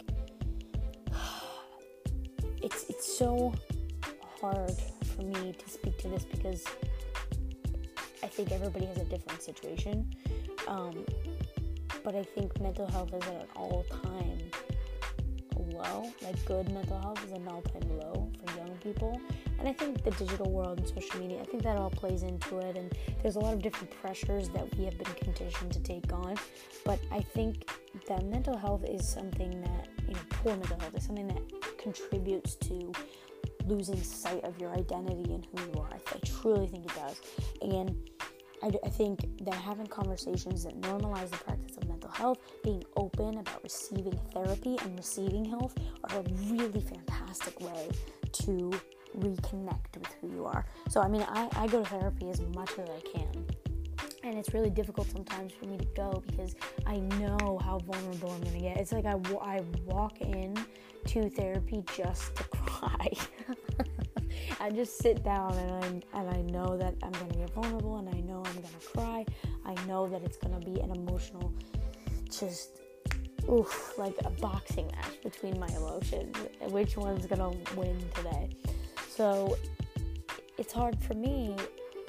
it's 2.62 2.86
it's 2.88 3.18
so 3.18 3.52
hard 4.40 4.72
for 5.14 5.22
me 5.22 5.52
to 5.52 5.68
speak 5.68 5.98
to 5.98 6.08
this 6.08 6.24
because 6.24 6.64
I 8.22 8.28
think 8.28 8.52
everybody 8.52 8.86
has 8.86 8.98
a 8.98 9.04
different 9.04 9.42
situation. 9.42 10.14
Um, 10.68 11.04
but 12.04 12.14
I 12.14 12.22
think 12.22 12.60
mental 12.60 12.86
health 12.86 13.12
is 13.12 13.22
at 13.24 13.34
an 13.34 13.46
all 13.54 13.84
time 14.02 14.38
low. 15.72 16.10
Like, 16.22 16.44
good 16.44 16.70
mental 16.72 16.98
health 17.00 17.24
is 17.24 17.32
an 17.32 17.46
all 17.48 17.62
time 17.62 17.98
low 17.98 18.30
for 18.44 18.56
young 18.56 18.76
people. 18.82 19.20
And 19.58 19.68
I 19.68 19.72
think 19.72 20.02
the 20.02 20.10
digital 20.12 20.50
world 20.50 20.78
and 20.78 20.88
social 20.88 21.20
media, 21.20 21.40
I 21.40 21.44
think 21.44 21.62
that 21.62 21.76
all 21.76 21.90
plays 21.90 22.22
into 22.22 22.58
it. 22.58 22.76
And 22.76 22.92
there's 23.22 23.36
a 23.36 23.40
lot 23.40 23.54
of 23.54 23.62
different 23.62 23.90
pressures 24.00 24.48
that 24.50 24.76
we 24.76 24.84
have 24.84 24.98
been 24.98 25.14
conditioned 25.22 25.72
to 25.72 25.80
take 25.80 26.12
on. 26.12 26.36
But 26.84 26.98
I 27.10 27.20
think 27.20 27.68
that 28.08 28.24
mental 28.26 28.56
health 28.56 28.84
is 28.84 29.06
something 29.06 29.60
that, 29.62 29.88
you 30.06 30.14
know, 30.14 30.20
poor 30.30 30.52
mental 30.56 30.78
health 30.78 30.96
is 30.96 31.04
something 31.04 31.28
that 31.28 31.78
contributes 31.78 32.54
to 32.56 32.92
losing 33.66 34.02
sight 34.02 34.42
of 34.44 34.58
your 34.58 34.72
identity 34.72 35.34
and 35.34 35.46
who 35.46 35.66
you 35.66 35.80
are. 35.80 35.88
I, 35.92 35.96
I 36.14 36.18
truly 36.24 36.66
think 36.66 36.84
it 36.86 36.92
does. 36.94 37.20
And 37.62 37.96
I, 38.62 38.70
I 38.84 38.88
think 38.88 39.44
that 39.44 39.54
having 39.54 39.86
conversations 39.86 40.64
that 40.64 40.80
normalize 40.80 41.30
the 41.30 41.38
practice 41.38 41.76
of 41.76 41.88
mental 41.88 42.10
health, 42.10 42.38
being 42.62 42.84
open 42.96 43.38
about 43.38 43.62
receiving 43.62 44.18
therapy 44.32 44.76
and 44.82 44.96
receiving 44.96 45.44
health 45.44 45.74
are 46.10 46.18
a 46.18 46.22
really 46.52 46.80
fantastic 46.80 47.60
way 47.60 47.88
to 48.32 48.72
reconnect 49.18 49.98
with 49.98 50.14
who 50.20 50.32
you 50.32 50.46
are. 50.46 50.64
So, 50.88 51.00
I 51.00 51.08
mean, 51.08 51.24
I, 51.28 51.48
I 51.56 51.66
go 51.66 51.82
to 51.82 51.88
therapy 51.88 52.30
as 52.30 52.40
much 52.40 52.70
as 52.78 52.88
I 52.88 53.00
can. 53.00 53.46
And 54.24 54.38
it's 54.38 54.54
really 54.54 54.70
difficult 54.70 55.10
sometimes 55.10 55.52
for 55.52 55.66
me 55.66 55.76
to 55.78 55.84
go 55.96 56.22
because 56.26 56.54
I 56.86 56.98
know 56.98 57.60
how 57.64 57.78
vulnerable 57.78 58.30
I'm 58.30 58.42
to 58.42 58.58
get. 58.58 58.76
It's 58.76 58.92
like 58.92 59.04
I, 59.04 59.18
I 59.40 59.60
walk 59.84 60.20
in 60.20 60.56
to 61.06 61.28
therapy 61.28 61.82
just 61.96 62.36
to 62.36 62.44
cry. 62.50 63.08
I 64.60 64.70
just 64.70 64.98
sit 64.98 65.24
down 65.24 65.54
and 65.54 66.04
I 66.14 66.20
and 66.20 66.30
I 66.30 66.40
know 66.42 66.76
that 66.76 66.94
I'm 67.02 67.10
gonna 67.10 67.34
get 67.34 67.50
vulnerable 67.50 67.96
and 67.96 68.08
I 68.08 68.20
know 68.20 68.44
I'm 68.46 68.54
gonna 68.54 68.68
cry. 68.94 69.24
I 69.66 69.74
know 69.86 70.06
that 70.06 70.22
it's 70.22 70.36
gonna 70.36 70.60
be 70.60 70.78
an 70.80 70.92
emotional, 70.92 71.52
just 72.30 72.80
oof, 73.50 73.98
like 73.98 74.14
a 74.24 74.30
boxing 74.30 74.86
match 74.94 75.20
between 75.22 75.58
my 75.58 75.66
emotions. 75.68 76.36
Which 76.70 76.96
one's 76.96 77.26
gonna 77.26 77.50
win 77.76 77.98
today? 78.14 78.50
So 79.08 79.56
it's 80.58 80.72
hard 80.72 80.96
for 81.02 81.14
me 81.14 81.56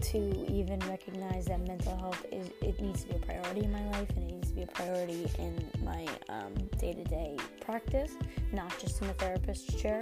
to 0.04 0.52
even 0.52 0.80
recognize 0.90 1.46
that 1.46 1.66
mental 1.66 1.96
health 1.98 2.26
is 2.32 2.50
it 2.62 2.80
needs 2.82 3.04
to 3.04 3.10
be 3.10 3.16
a 3.16 3.20
priority 3.20 3.64
in 3.64 3.72
my 3.72 3.86
life 3.92 4.10
and 4.16 4.30
it 4.30 4.36
needs 4.36 4.50
to 4.50 4.56
be 4.56 4.64
a 4.64 4.68
priority 4.68 5.28
in 5.40 5.70
my 5.84 6.06
um, 6.30 6.54
day-to-day 6.78 7.38
practice, 7.62 8.14
not 8.52 8.78
just 8.80 9.02
in 9.02 9.08
the 9.08 9.14
therapist's 9.14 9.74
chair, 9.82 10.00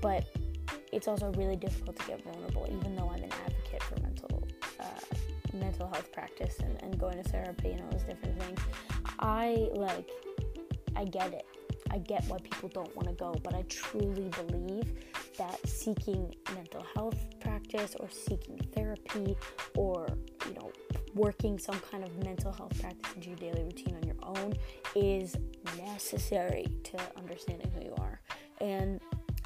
but 0.00 0.26
it's 0.92 1.06
also 1.06 1.32
really 1.32 1.56
difficult 1.56 1.96
to 1.98 2.06
get 2.06 2.22
vulnerable, 2.24 2.66
even 2.70 2.96
though 2.96 3.08
I'm 3.08 3.22
an 3.22 3.30
advocate 3.44 3.82
for 3.82 4.00
mental 4.00 4.48
uh, 4.80 4.84
mental 5.54 5.88
health 5.88 6.12
practice 6.12 6.58
and, 6.60 6.80
and 6.82 6.98
going 6.98 7.22
to 7.22 7.28
therapy 7.28 7.70
and 7.70 7.80
all 7.80 7.90
those 7.90 8.02
different 8.02 8.40
things. 8.42 8.60
I 9.18 9.68
like, 9.72 10.10
I 10.96 11.04
get 11.04 11.32
it. 11.32 11.46
I 11.90 11.98
get 11.98 12.24
why 12.26 12.38
people 12.38 12.68
don't 12.68 12.94
want 12.96 13.08
to 13.08 13.14
go, 13.14 13.34
but 13.42 13.54
I 13.54 13.62
truly 13.68 14.30
believe 14.46 14.92
that 15.36 15.66
seeking 15.68 16.34
mental 16.54 16.84
health 16.94 17.18
practice 17.40 17.96
or 17.98 18.08
seeking 18.10 18.58
therapy 18.74 19.36
or, 19.76 20.08
you 20.46 20.54
know, 20.54 20.72
working 21.14 21.58
some 21.58 21.78
kind 21.80 22.04
of 22.04 22.16
mental 22.24 22.52
health 22.52 22.78
practice 22.80 23.12
into 23.14 23.28
your 23.28 23.38
daily 23.38 23.64
routine 23.64 23.96
on 23.96 24.02
your 24.06 24.16
own 24.22 24.54
is 24.94 25.36
necessary 25.76 26.66
to 26.84 26.98
understanding 27.16 27.70
who 27.74 27.84
you 27.84 27.94
are. 27.98 28.20
And 28.60 29.00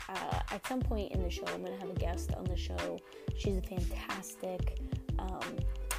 uh, 0.08 0.40
at 0.50 0.66
some 0.66 0.80
point 0.80 1.12
in 1.12 1.22
the 1.22 1.30
show, 1.30 1.44
I'm 1.46 1.62
going 1.62 1.78
to 1.78 1.80
have 1.80 1.90
a 1.90 1.98
guest 1.98 2.32
on 2.34 2.44
the 2.44 2.56
show. 2.56 2.98
She's 3.36 3.56
a 3.56 3.62
fantastic 3.62 4.78
um, 5.18 5.40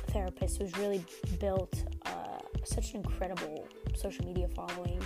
therapist 0.08 0.62
who's 0.62 0.76
really 0.78 1.04
built 1.40 1.84
uh, 2.06 2.40
such 2.64 2.92
an 2.92 2.98
incredible 2.98 3.68
social 3.96 4.26
media 4.26 4.48
following 4.56 5.02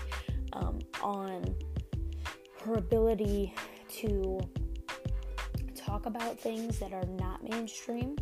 um, 0.58 0.80
on 1.02 1.56
her 2.64 2.76
ability 2.76 3.54
to 3.90 4.40
talk 5.76 6.06
about 6.06 6.40
things 6.40 6.80
that 6.80 6.94
are 6.94 7.06
not 7.06 7.44
mainstream 7.44 8.16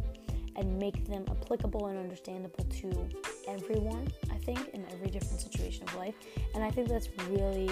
and 0.56 0.78
make 0.80 1.06
them 1.06 1.26
applicable 1.30 1.88
and 1.88 1.98
understandable 1.98 2.64
to 2.66 3.10
everyone, 3.48 4.08
I 4.32 4.38
think, 4.38 4.70
in 4.70 4.86
every 4.92 5.10
different 5.10 5.42
situation 5.42 5.84
of 5.88 5.96
life. 5.96 6.16
And 6.54 6.64
I 6.64 6.72
think 6.72 6.88
that's 6.88 7.10
really 7.30 7.70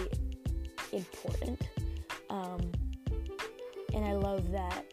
important. 0.92 1.62
Um, 2.30 2.60
and 3.94 4.04
I 4.04 4.14
love 4.14 4.52
that, 4.52 4.86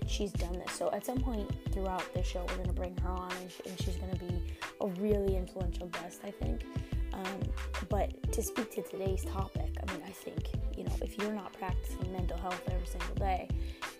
that 0.00 0.10
she's 0.10 0.32
done 0.32 0.58
this. 0.58 0.72
So 0.72 0.90
at 0.92 1.06
some 1.06 1.20
point 1.20 1.50
throughout 1.72 2.12
the 2.12 2.22
show, 2.22 2.44
we're 2.48 2.56
gonna 2.56 2.72
bring 2.72 2.96
her 2.98 3.10
on, 3.10 3.32
and, 3.32 3.52
and 3.66 3.80
she's 3.80 3.96
gonna 3.96 4.16
be 4.16 4.54
a 4.80 4.86
really 5.00 5.36
influential 5.36 5.86
guest, 5.88 6.20
I 6.24 6.30
think. 6.30 6.64
Um, 7.12 7.40
but 7.88 8.32
to 8.32 8.42
speak 8.42 8.70
to 8.72 8.82
today's 8.82 9.24
topic, 9.24 9.76
I 9.82 9.92
mean, 9.92 10.02
I 10.06 10.10
think 10.10 10.50
you 10.76 10.84
know 10.84 10.94
if 11.02 11.18
you're 11.18 11.32
not 11.32 11.52
practicing 11.52 12.12
mental 12.12 12.38
health 12.38 12.60
every 12.70 12.86
single 12.86 13.14
day, 13.14 13.48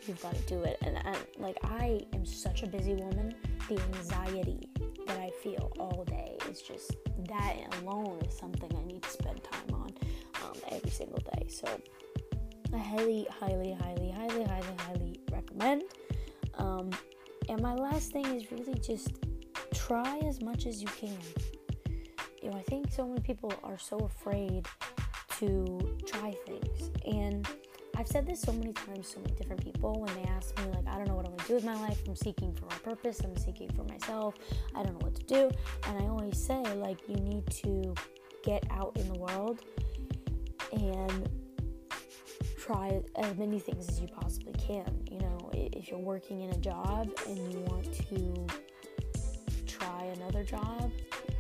you've 0.07 0.21
got 0.23 0.35
to 0.35 0.43
do 0.43 0.63
it. 0.63 0.79
And, 0.83 0.97
and 1.05 1.17
like 1.39 1.59
I 1.65 2.01
am 2.15 2.25
such 2.25 2.63
a 2.63 2.67
busy 2.67 2.95
woman, 2.95 3.35
the 3.69 3.81
anxiety 3.95 4.69
that 5.07 5.19
I 5.19 5.31
feel 5.43 5.73
all 5.79 6.05
day 6.05 6.37
is 6.51 6.63
just 6.63 6.97
that 7.29 7.57
alone 7.83 8.21
is 8.27 8.37
something 8.37 8.71
I 8.77 8.85
need 8.85 9.03
to 9.03 9.11
spend 9.11 9.43
time 9.45 9.75
on 9.75 9.91
um, 10.43 10.55
every 10.71 10.91
single 10.91 11.21
day. 11.35 11.47
So 11.49 11.67
I 12.73 12.79
highly, 12.79 13.27
highly, 13.41 13.73
highly, 13.73 14.11
highly, 14.11 14.45
highly, 14.45 14.77
highly 14.79 15.21
recommend. 15.33 15.83
Um, 16.55 16.91
and 17.49 17.61
my 17.63 17.75
last 17.75 18.13
thing 18.13 18.27
is 18.27 18.51
really 18.53 18.75
just 18.75 19.13
try 19.73 20.19
as 20.27 20.41
much 20.43 20.67
as 20.67 20.83
you 20.83 20.89
can. 20.89 21.17
You 22.49 22.55
know, 22.55 22.61
I 22.61 22.63
think 22.63 22.91
so 22.91 23.07
many 23.07 23.21
people 23.21 23.53
are 23.63 23.77
so 23.77 23.99
afraid 23.99 24.67
to 25.39 25.99
try 26.07 26.35
things. 26.47 26.91
And 27.05 27.47
I've 27.95 28.09
said 28.09 28.27
this 28.27 28.41
so 28.41 28.53
many 28.53 28.73
times 28.73 29.09
to 29.09 29.15
so 29.17 29.21
many 29.21 29.35
different 29.35 29.63
people 29.63 30.01
when 30.01 30.15
they 30.15 30.23
ask 30.31 30.59
me, 30.59 30.65
like, 30.71 30.89
I 30.89 30.97
don't 30.97 31.09
know 31.09 31.15
what 31.15 31.27
I'm 31.27 31.37
gonna 31.37 31.47
do 31.47 31.57
with 31.57 31.65
my 31.65 31.79
life. 31.79 32.01
I'm 32.09 32.17
seeking 32.17 32.55
for 32.55 32.65
my 32.65 32.77
purpose. 32.77 33.21
I'm 33.21 33.37
seeking 33.37 33.71
for 33.73 33.85
myself. 33.85 34.35
I 34.75 34.83
don't 34.83 34.95
know 34.95 35.07
what 35.07 35.15
to 35.17 35.25
do. 35.25 35.51
And 35.89 36.03
I 36.03 36.09
always 36.09 36.43
say, 36.43 36.63
like, 36.77 37.07
you 37.07 37.17
need 37.17 37.47
to 37.51 37.95
get 38.43 38.65
out 38.71 38.97
in 38.97 39.13
the 39.13 39.19
world 39.19 39.61
and 40.73 41.29
try 42.59 43.03
as 43.17 43.37
many 43.37 43.59
things 43.59 43.91
as 43.91 44.01
you 44.01 44.09
possibly 44.09 44.55
can. 44.55 45.07
You 45.11 45.19
know, 45.19 45.51
if 45.53 45.91
you're 45.91 45.99
working 45.99 46.41
in 46.41 46.51
a 46.53 46.59
job 46.59 47.11
and 47.27 47.53
you 47.53 47.61
want 47.67 47.93
to 48.09 48.47
try 49.67 50.05
another 50.17 50.45
job, 50.45 50.91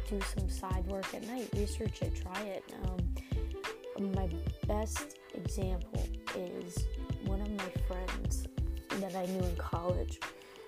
do 0.09 0.21
some 0.37 0.49
side 0.49 0.87
work 0.87 1.13
at 1.15 1.27
night, 1.27 1.49
research 1.55 2.03
it, 2.03 2.15
try 2.23 2.41
it. 2.43 2.65
Um, 2.85 4.15
my 4.15 4.29
best 4.67 5.19
example 5.35 6.07
is 6.37 6.87
one 7.25 7.41
of 7.41 7.51
my 7.51 7.71
friends 7.87 8.47
that 9.01 9.15
I 9.15 9.27
knew 9.27 9.45
in 9.45 9.57
college. 9.57 10.19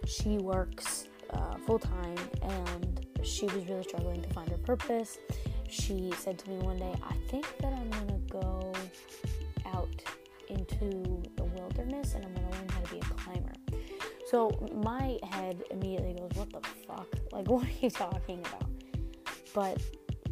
She 0.07 0.39
works 0.39 1.09
uh, 1.31 1.57
full 1.67 1.79
time 1.79 2.19
and 2.43 3.07
she 3.23 3.47
was 3.47 3.65
really 3.67 3.83
struggling 3.83 4.23
to 4.23 4.29
find 4.31 4.49
her 4.51 4.59
purpose. 4.59 5.19
She 5.69 6.13
said 6.19 6.39
to 6.41 6.51
me 6.51 6.59
one 6.59 6.79
day, 6.79 6.95
I 7.03 7.15
think 7.29 7.47
that 7.59 7.73
I'm 7.73 7.91
gonna 7.91 8.19
go 8.29 8.73
out 9.67 10.03
into 10.49 11.23
the 11.37 11.45
wilderness 11.45 12.15
and 12.15 12.25
I'm 12.25 12.35
gonna 12.35 12.51
learn 12.51 12.69
how 12.69 12.81
to 12.81 12.91
be 12.95 12.99
a 12.99 13.03
climber. 13.03 13.53
So 14.27 14.51
my 14.75 15.19
head 15.31 15.63
immediately 15.71 16.15
goes, 16.15 16.31
What 16.35 16.53
the 16.53 16.69
fuck? 16.87 17.09
Like, 17.33 17.49
what 17.51 17.65
are 17.65 17.71
you 17.81 17.91
talking 17.91 18.41
about? 18.41 18.70
But 19.55 19.81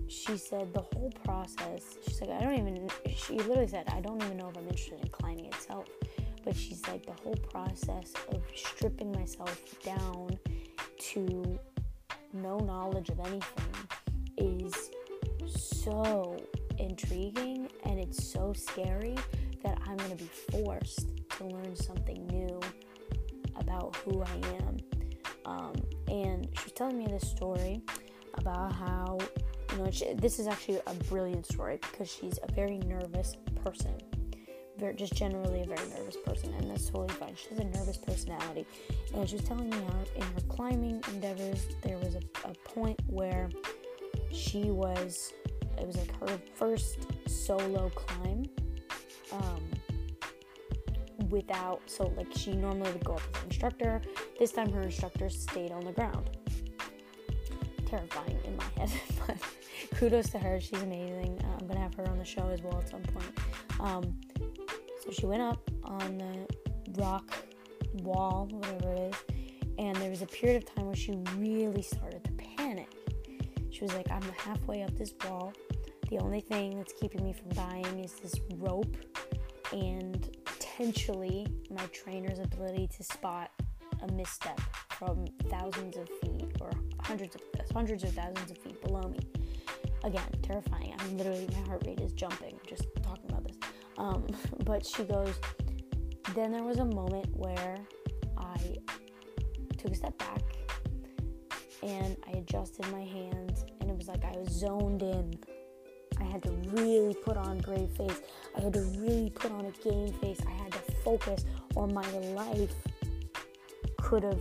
she 0.08 0.36
said 0.36 0.72
the 0.72 0.80
whole 0.80 1.12
process, 1.24 1.96
she's 2.06 2.20
like, 2.20 2.30
I 2.30 2.40
don't 2.40 2.58
even, 2.58 2.88
she 3.14 3.34
literally 3.34 3.68
said, 3.68 3.84
I 3.88 4.00
don't 4.00 4.22
even 4.22 4.36
know 4.36 4.48
if 4.48 4.56
I'm 4.56 4.64
interested 4.64 5.00
in 5.00 5.08
climbing 5.08 5.46
itself. 5.46 5.86
But 6.44 6.56
she's 6.56 6.86
like, 6.88 7.04
the 7.04 7.12
whole 7.22 7.34
process 7.34 8.12
of 8.32 8.42
stripping 8.54 9.12
myself 9.12 9.60
down 9.82 10.38
to 10.98 11.58
no 12.32 12.58
knowledge 12.58 13.08
of 13.10 13.20
anything 13.20 13.88
is 14.36 14.90
so 15.46 16.36
intriguing 16.78 17.68
and 17.84 17.98
it's 17.98 18.32
so 18.32 18.52
scary 18.52 19.16
that 19.62 19.78
I'm 19.86 19.96
going 19.96 20.16
to 20.16 20.16
be 20.16 20.30
forced 20.50 21.08
to 21.36 21.44
learn 21.44 21.74
something 21.76 22.26
new 22.28 22.60
about 23.56 23.96
who 23.96 24.22
I 24.22 24.40
am. 24.64 24.76
Um, 25.44 25.74
and 26.08 26.48
she 26.56 26.64
was 26.64 26.72
telling 26.72 26.98
me 26.98 27.06
this 27.06 27.28
story 27.28 27.82
about 28.38 28.72
how, 28.72 29.18
you 29.72 29.78
know, 29.78 29.90
she, 29.90 30.12
this 30.14 30.38
is 30.38 30.46
actually 30.46 30.80
a 30.86 30.94
brilliant 31.04 31.46
story 31.46 31.78
because 31.80 32.10
she's 32.10 32.38
a 32.42 32.52
very 32.52 32.78
nervous 32.78 33.36
person. 33.64 33.94
Very, 34.78 34.94
just 34.94 35.14
generally 35.14 35.62
a 35.62 35.66
very 35.66 35.88
nervous 35.90 36.16
person, 36.24 36.54
and 36.54 36.70
that's 36.70 36.88
totally 36.88 37.12
fine. 37.14 37.34
She 37.34 37.48
has 37.48 37.58
a 37.58 37.64
nervous 37.64 37.96
personality, 37.96 38.64
and 39.12 39.28
she 39.28 39.34
was 39.36 39.44
telling 39.44 39.70
me 39.70 39.76
how 39.76 40.04
in 40.14 40.22
her 40.22 40.40
climbing 40.48 41.02
endeavors 41.08 41.66
there 41.82 41.98
was 41.98 42.14
a, 42.14 42.20
a 42.44 42.54
point 42.64 43.00
where 43.08 43.50
she 44.30 44.70
was 44.70 45.32
it 45.80 45.86
was 45.86 45.96
like 45.96 46.12
her 46.20 46.38
first 46.54 46.98
solo 47.26 47.90
climb 47.90 48.44
um, 49.32 49.62
without 51.30 51.80
so 51.86 52.12
like 52.16 52.28
she 52.34 52.52
normally 52.52 52.90
would 52.92 53.04
go 53.04 53.14
up 53.14 53.22
with 53.26 53.42
an 53.42 53.48
instructor 53.48 54.02
this 54.38 54.52
time 54.52 54.70
her 54.72 54.82
instructor 54.82 55.28
stayed 55.28 55.70
on 55.70 55.84
the 55.84 55.92
ground 55.92 56.30
terrifying 57.88 58.38
in 58.44 58.56
my 58.56 58.64
head 58.76 58.90
but 59.26 59.36
kudos 59.96 60.28
to 60.30 60.38
her. 60.38 60.60
She's 60.60 60.82
amazing. 60.82 61.40
Uh, 61.42 61.56
i'm 61.60 61.66
gonna 61.66 61.80
have 61.80 61.94
her 61.94 62.08
on 62.08 62.18
the 62.18 62.24
show 62.24 62.48
as 62.48 62.62
well 62.62 62.78
at 62.78 62.88
some 62.88 63.02
point. 63.02 63.38
Um, 63.80 64.20
so 65.04 65.10
she 65.10 65.26
went 65.26 65.42
up 65.42 65.70
on 65.84 66.18
the 66.18 67.00
rock 67.00 67.34
wall 68.02 68.48
whatever 68.50 68.92
it 68.92 69.14
is 69.14 69.14
and 69.78 69.96
there 69.96 70.10
was 70.10 70.22
a 70.22 70.26
period 70.26 70.62
of 70.62 70.74
time 70.74 70.86
where 70.86 70.96
she 70.96 71.12
really 71.36 71.82
started 71.82 72.22
to 72.24 72.32
panic. 72.32 72.88
She 73.70 73.82
was 73.82 73.94
like 73.94 74.10
i'm 74.10 74.22
halfway 74.36 74.82
up 74.82 74.96
this 74.96 75.14
wall. 75.24 75.52
The 76.10 76.18
only 76.18 76.40
thing 76.40 76.76
that's 76.76 76.92
keeping 77.00 77.24
me 77.24 77.32
from 77.32 77.50
dying 77.50 77.98
is 78.00 78.12
this 78.14 78.34
rope 78.56 78.96
and 79.72 80.36
potentially 80.44 81.46
my 81.70 81.84
trainer's 81.86 82.38
ability 82.38 82.88
to 82.96 83.02
spot 83.02 83.50
a 84.02 84.12
misstep 84.12 84.60
from 84.90 85.26
thousands 85.50 85.96
of 85.96 86.08
feet 86.20 86.37
or 86.60 86.70
hundreds 87.02 87.34
of 87.34 87.42
hundreds 87.72 88.04
of 88.04 88.10
thousands 88.10 88.50
of 88.50 88.58
feet 88.58 88.80
below 88.82 89.02
me. 89.02 89.18
Again, 90.04 90.28
terrifying. 90.42 90.94
I'm 90.98 91.16
literally 91.16 91.48
my 91.52 91.68
heart 91.68 91.82
rate 91.86 92.00
is 92.00 92.12
jumping 92.12 92.58
just 92.66 92.84
talking 93.02 93.30
about 93.30 93.46
this. 93.46 93.56
Um, 93.96 94.26
but 94.64 94.84
she 94.84 95.04
goes. 95.04 95.34
Then 96.34 96.52
there 96.52 96.62
was 96.62 96.78
a 96.78 96.84
moment 96.84 97.26
where 97.34 97.78
I 98.36 98.76
took 99.78 99.92
a 99.92 99.94
step 99.94 100.18
back 100.18 100.42
and 101.82 102.16
I 102.26 102.38
adjusted 102.38 102.86
my 102.92 103.04
hands, 103.04 103.64
and 103.80 103.90
it 103.90 103.96
was 103.96 104.08
like 104.08 104.24
I 104.24 104.36
was 104.36 104.50
zoned 104.50 105.02
in 105.02 105.38
I 106.20 106.24
had 106.24 106.42
to 106.44 106.50
really 106.72 107.14
put 107.14 107.36
on 107.36 107.58
brave 107.58 107.90
face. 107.92 108.20
I 108.56 108.60
had 108.60 108.72
to 108.74 108.80
really 108.98 109.30
put 109.30 109.52
on 109.52 109.66
a 109.66 109.70
game 109.70 110.12
face. 110.14 110.38
I 110.46 110.50
had 110.62 110.72
to 110.72 110.92
focus, 111.04 111.44
or 111.74 111.86
my 111.86 112.08
life 112.34 112.74
could 113.98 114.24
have 114.24 114.40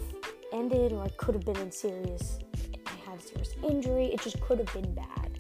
ended, 0.58 0.92
or 0.94 1.04
I 1.04 1.10
could 1.18 1.36
have 1.36 1.46
been 1.46 1.58
in 1.58 1.72
serious. 1.72 2.40
I 2.86 3.10
had 3.10 3.22
serious 3.22 3.54
injury. 3.64 4.06
It 4.06 4.22
just 4.22 4.40
could 4.42 4.58
have 4.60 4.74
been 4.74 4.94
bad. 4.94 5.40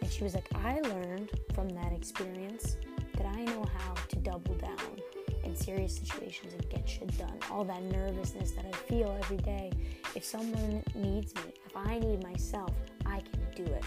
And 0.00 0.10
she 0.10 0.24
was 0.24 0.34
like, 0.34 0.48
I 0.54 0.80
learned 0.80 1.30
from 1.54 1.68
that 1.70 1.92
experience 1.92 2.76
that 3.16 3.26
I 3.26 3.44
know 3.44 3.64
how 3.78 3.94
to 3.94 4.16
double 4.16 4.54
down 4.54 5.00
in 5.44 5.56
serious 5.56 5.96
situations 5.96 6.52
and 6.54 6.68
get 6.70 6.88
shit 6.88 7.16
done. 7.18 7.38
All 7.50 7.64
that 7.64 7.82
nervousness 7.82 8.52
that 8.52 8.66
I 8.66 8.72
feel 8.88 9.16
every 9.22 9.38
day. 9.38 9.72
If 10.14 10.24
someone 10.24 10.82
needs 10.94 11.34
me, 11.34 11.54
if 11.66 11.76
I 11.76 11.98
need 11.98 12.22
myself, 12.22 12.72
I 13.06 13.20
can 13.20 13.64
do 13.64 13.72
it. 13.72 13.84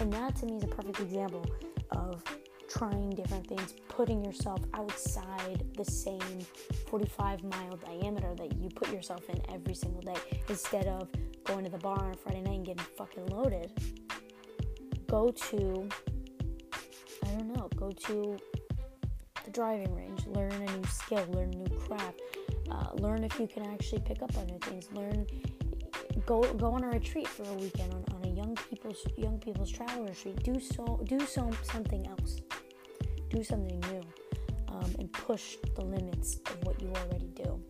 And 0.00 0.12
that 0.12 0.36
to 0.36 0.46
me 0.46 0.56
is 0.56 0.64
a 0.64 0.68
perfect 0.68 1.00
example 1.00 1.46
of 1.90 2.22
trying 2.76 3.10
different 3.10 3.46
things, 3.46 3.74
putting 3.88 4.24
yourself 4.24 4.60
outside 4.74 5.64
the 5.76 5.84
same 5.84 6.40
45 6.88 7.44
mile 7.44 7.76
diameter 7.76 8.34
that 8.36 8.56
you 8.56 8.68
put 8.70 8.92
yourself 8.92 9.28
in 9.28 9.40
every 9.52 9.74
single 9.74 10.00
day 10.00 10.16
instead 10.48 10.86
of 10.86 11.08
going 11.44 11.64
to 11.64 11.70
the 11.70 11.78
bar 11.78 11.98
on 11.98 12.12
a 12.12 12.16
Friday 12.16 12.40
night 12.40 12.56
and 12.56 12.66
getting 12.66 12.84
fucking 12.96 13.26
loaded. 13.26 13.70
Go 15.06 15.30
to, 15.30 15.88
I 17.24 17.28
don't 17.28 17.54
know, 17.54 17.68
go 17.76 17.90
to 17.90 18.36
the 19.44 19.50
driving 19.50 19.94
range, 19.94 20.26
learn 20.26 20.52
a 20.52 20.76
new 20.76 20.84
skill, 20.88 21.24
learn 21.30 21.52
a 21.52 21.56
new 21.56 21.78
craft, 21.78 22.20
uh, 22.70 22.88
learn 22.94 23.22
if 23.22 23.38
you 23.38 23.46
can 23.46 23.64
actually 23.66 24.00
pick 24.00 24.22
up 24.22 24.36
on 24.36 24.46
new 24.46 24.58
things, 24.58 24.88
learn, 24.92 25.26
go 26.26 26.42
go 26.54 26.72
on 26.72 26.82
a 26.82 26.88
retreat 26.88 27.28
for 27.28 27.42
a 27.44 27.54
weekend 27.54 27.92
on, 27.92 28.04
on 28.14 28.24
young 28.34 28.56
people's 28.68 29.06
young 29.16 29.38
people's 29.38 29.70
travel 29.70 30.04
retreat. 30.04 30.42
Do 30.42 30.58
so 30.60 31.00
do 31.04 31.20
so 31.20 31.50
something 31.62 32.06
else. 32.06 32.40
Do 33.34 33.42
something 33.42 33.80
new, 33.90 34.00
um, 34.68 34.94
and 35.00 35.12
push 35.12 35.56
the 35.74 35.84
limits 35.84 36.38
of 36.46 36.64
what 36.64 36.80
you 36.80 36.88
already 36.88 37.32
do. 37.34 37.60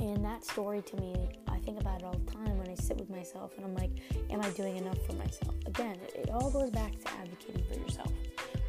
And 0.00 0.24
that 0.24 0.44
story 0.44 0.82
to 0.82 0.96
me, 0.96 1.14
I 1.46 1.58
think 1.60 1.80
about 1.80 2.00
it 2.00 2.04
all 2.04 2.18
the 2.18 2.32
time 2.32 2.58
when 2.58 2.68
I 2.68 2.74
sit 2.74 2.96
with 2.96 3.08
myself 3.08 3.52
and 3.56 3.64
I'm 3.64 3.74
like, 3.76 3.92
am 4.30 4.40
I 4.42 4.50
doing 4.50 4.76
enough 4.76 4.98
for 5.06 5.12
myself? 5.12 5.54
Again, 5.66 5.96
it, 6.02 6.24
it 6.24 6.30
all 6.30 6.50
goes 6.50 6.70
back 6.70 6.90
to 7.04 7.12
advocating 7.12 7.64
for 7.72 7.78
yourself, 7.78 8.12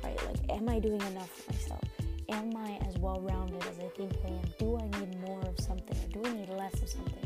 right? 0.03 0.15
Like, 0.27 0.51
am 0.51 0.69
I 0.69 0.77
doing 0.77 1.01
enough 1.01 1.29
for 1.29 1.53
myself? 1.53 1.81
Am 2.29 2.55
I 2.55 2.77
as 2.87 2.95
well 2.99 3.19
rounded 3.21 3.63
as 3.63 3.79
I 3.79 3.87
think 3.97 4.13
I 4.25 4.27
am? 4.27 4.41
Do 4.59 4.77
I 4.77 4.99
need 4.99 5.19
more 5.27 5.41
of 5.41 5.59
something 5.59 5.97
or 5.97 6.21
do 6.21 6.29
I 6.29 6.33
need 6.33 6.49
less 6.49 6.79
of 6.83 6.87
something? 6.87 7.25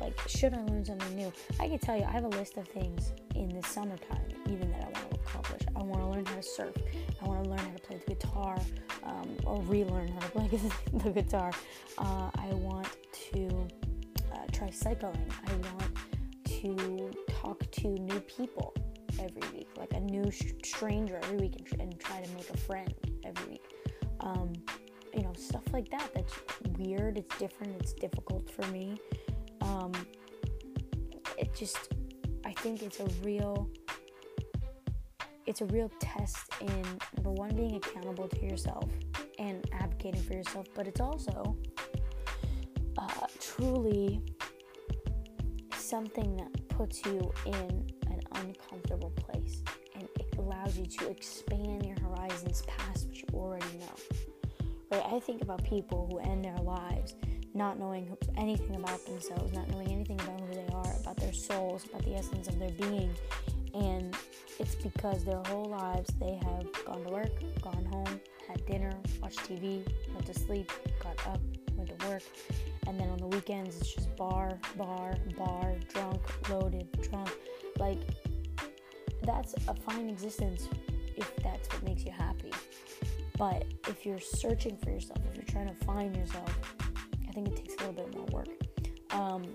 Like, 0.00 0.18
should 0.26 0.54
I 0.54 0.62
learn 0.64 0.84
something 0.84 1.14
new? 1.14 1.32
I 1.60 1.68
can 1.68 1.78
tell 1.78 1.96
you, 1.96 2.02
I 2.02 2.10
have 2.10 2.24
a 2.24 2.28
list 2.28 2.56
of 2.56 2.66
things 2.66 3.12
in 3.36 3.48
the 3.48 3.62
summertime, 3.62 4.26
even 4.50 4.72
that 4.72 4.80
I 4.80 4.84
want 4.86 5.10
to 5.10 5.20
accomplish. 5.20 5.67
I 5.78 5.82
want 5.82 6.02
to 6.02 6.08
learn 6.08 6.26
how 6.26 6.34
to 6.34 6.42
surf. 6.42 6.74
I 7.22 7.24
want 7.26 7.44
to 7.44 7.50
learn 7.50 7.58
how 7.58 7.72
to 7.72 7.82
play 7.82 8.00
the 8.04 8.14
guitar, 8.14 8.58
um, 9.04 9.36
or 9.44 9.62
relearn 9.62 10.08
how 10.08 10.20
to 10.20 10.28
play 10.28 10.48
the 11.04 11.10
guitar. 11.10 11.52
Uh, 11.96 12.30
I 12.34 12.48
want 12.54 12.88
to 13.32 13.66
uh, 14.32 14.38
try 14.52 14.70
cycling. 14.70 15.30
I 15.46 15.52
want 15.52 15.94
to 16.60 17.10
talk 17.28 17.70
to 17.70 17.88
new 17.88 18.20
people 18.20 18.74
every 19.20 19.42
week, 19.56 19.68
like 19.76 19.92
a 19.92 20.00
new 20.00 20.30
sh- 20.30 20.52
stranger 20.64 21.18
every 21.22 21.38
week, 21.38 21.54
and, 21.56 21.66
tr- 21.66 21.80
and, 21.80 22.00
try 22.00 22.20
to 22.20 22.34
make 22.34 22.50
a 22.50 22.56
friend 22.56 22.92
every 23.24 23.52
week. 23.52 23.64
Um, 24.20 24.52
you 25.14 25.22
know, 25.22 25.32
stuff 25.36 25.62
like 25.72 25.88
that. 25.90 26.10
That's 26.14 26.34
weird. 26.78 27.18
It's 27.18 27.36
different. 27.38 27.76
It's 27.80 27.92
difficult 27.92 28.50
for 28.50 28.66
me 28.68 28.96
um, 29.60 29.92
it 31.36 31.54
just 31.54 31.92
I 32.44 32.52
think 32.52 32.82
it's 32.82 33.00
a 33.00 33.06
real 33.22 33.68
it's 35.48 35.62
a 35.62 35.64
real 35.66 35.90
test 35.98 36.36
in 36.60 36.84
number 37.16 37.30
one 37.30 37.48
being 37.56 37.76
accountable 37.76 38.28
to 38.28 38.44
yourself 38.44 38.84
and 39.38 39.66
advocating 39.72 40.20
for 40.20 40.34
yourself, 40.34 40.66
but 40.74 40.86
it's 40.86 41.00
also 41.00 41.56
uh, 42.98 43.26
truly 43.40 44.20
something 45.74 46.36
that 46.36 46.68
puts 46.68 47.02
you 47.06 47.32
in 47.46 47.90
an 48.08 48.20
uncomfortable 48.32 49.10
place 49.16 49.62
and 49.94 50.06
it 50.20 50.34
allows 50.36 50.76
you 50.76 50.84
to 50.84 51.08
expand 51.08 51.86
your 51.86 51.96
horizons 52.00 52.62
past 52.66 53.06
what 53.06 53.16
you 53.16 53.24
already 53.32 53.78
know. 53.78 54.66
Right? 54.90 55.02
I 55.10 55.18
think 55.18 55.40
about 55.40 55.64
people 55.64 56.08
who 56.10 56.18
end 56.30 56.44
their 56.44 56.58
lives 56.58 57.14
not 57.54 57.78
knowing 57.78 58.14
anything 58.36 58.76
about 58.76 59.02
themselves, 59.06 59.54
not 59.54 59.66
knowing 59.70 59.90
anything 59.90 60.20
about 60.20 60.40
who 60.40 60.54
they 60.54 60.66
are, 60.74 60.94
about 61.00 61.16
their 61.16 61.32
souls, 61.32 61.86
about 61.86 62.04
the 62.04 62.14
essence 62.14 62.48
of 62.48 62.58
their 62.58 62.70
being. 62.72 63.10
And 63.72 64.14
it's 64.58 64.74
because 64.74 65.24
their 65.24 65.42
whole 65.46 65.66
lives 65.66 66.10
they 66.20 66.38
have 66.42 66.66
gone 66.84 67.04
to 67.04 67.10
work, 67.10 67.62
gone 67.62 67.84
home, 67.86 68.20
had 68.48 68.64
dinner, 68.66 68.92
watched 69.22 69.40
TV, 69.40 69.86
went 70.12 70.26
to 70.26 70.34
sleep, 70.34 70.70
got 71.02 71.14
up, 71.26 71.40
went 71.74 71.98
to 71.98 72.06
work, 72.08 72.22
and 72.86 72.98
then 72.98 73.08
on 73.08 73.18
the 73.18 73.26
weekends 73.26 73.76
it's 73.76 73.94
just 73.94 74.14
bar, 74.16 74.58
bar, 74.76 75.14
bar, 75.36 75.74
drunk, 75.92 76.48
loaded, 76.50 76.88
drunk. 77.02 77.30
Like 77.78 78.00
that's 79.22 79.54
a 79.68 79.74
fine 79.74 80.08
existence 80.08 80.68
if 81.16 81.34
that's 81.36 81.68
what 81.72 81.82
makes 81.84 82.04
you 82.04 82.12
happy. 82.12 82.52
But 83.36 83.66
if 83.86 84.04
you're 84.04 84.18
searching 84.18 84.76
for 84.78 84.90
yourself, 84.90 85.18
if 85.30 85.36
you're 85.36 85.44
trying 85.44 85.68
to 85.68 85.84
find 85.84 86.16
yourself, 86.16 86.58
I 87.28 87.32
think 87.32 87.48
it 87.48 87.56
takes 87.56 87.74
a 87.74 87.88
little 87.88 88.04
bit 88.04 88.16
more 88.16 88.26
work. 88.32 88.48
Um, 89.10 89.54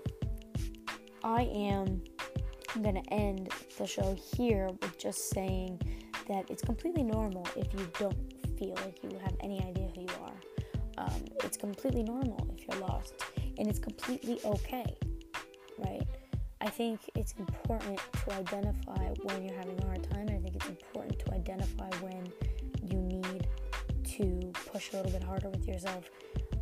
I 1.22 1.42
am 1.42 2.02
going 2.82 3.02
to 3.02 3.12
end 3.12 3.50
the 3.78 3.86
show 3.86 4.16
here 4.36 4.68
with 4.80 4.98
just 4.98 5.30
saying 5.30 5.80
that 6.28 6.50
it's 6.50 6.62
completely 6.62 7.02
normal 7.02 7.46
if 7.56 7.72
you 7.72 7.86
don't 7.98 8.16
feel 8.58 8.74
like 8.76 9.02
you 9.02 9.18
have 9.22 9.34
any 9.40 9.60
idea 9.64 9.88
who 9.94 10.02
you 10.02 10.08
are. 10.22 10.34
Um, 10.96 11.24
it's 11.42 11.56
completely 11.56 12.02
normal 12.02 12.48
if 12.56 12.66
you're 12.66 12.80
lost, 12.80 13.14
and 13.58 13.68
it's 13.68 13.78
completely 13.78 14.40
okay, 14.44 14.96
right? 15.78 16.06
I 16.60 16.68
think 16.70 17.00
it's 17.14 17.34
important 17.38 18.00
to 18.12 18.32
identify 18.32 19.08
when 19.22 19.44
you're 19.44 19.56
having 19.56 19.78
a 19.82 19.86
hard 19.86 20.08
time, 20.10 20.28
and 20.28 20.38
I 20.38 20.40
think 20.40 20.56
it's 20.56 20.68
important 20.68 21.18
to 21.18 21.34
identify 21.34 21.90
when 22.00 22.26
you 22.82 22.98
need 22.98 23.46
to 24.16 24.52
push 24.72 24.92
a 24.92 24.96
little 24.96 25.12
bit 25.12 25.22
harder 25.22 25.50
with 25.50 25.66
yourself. 25.66 26.08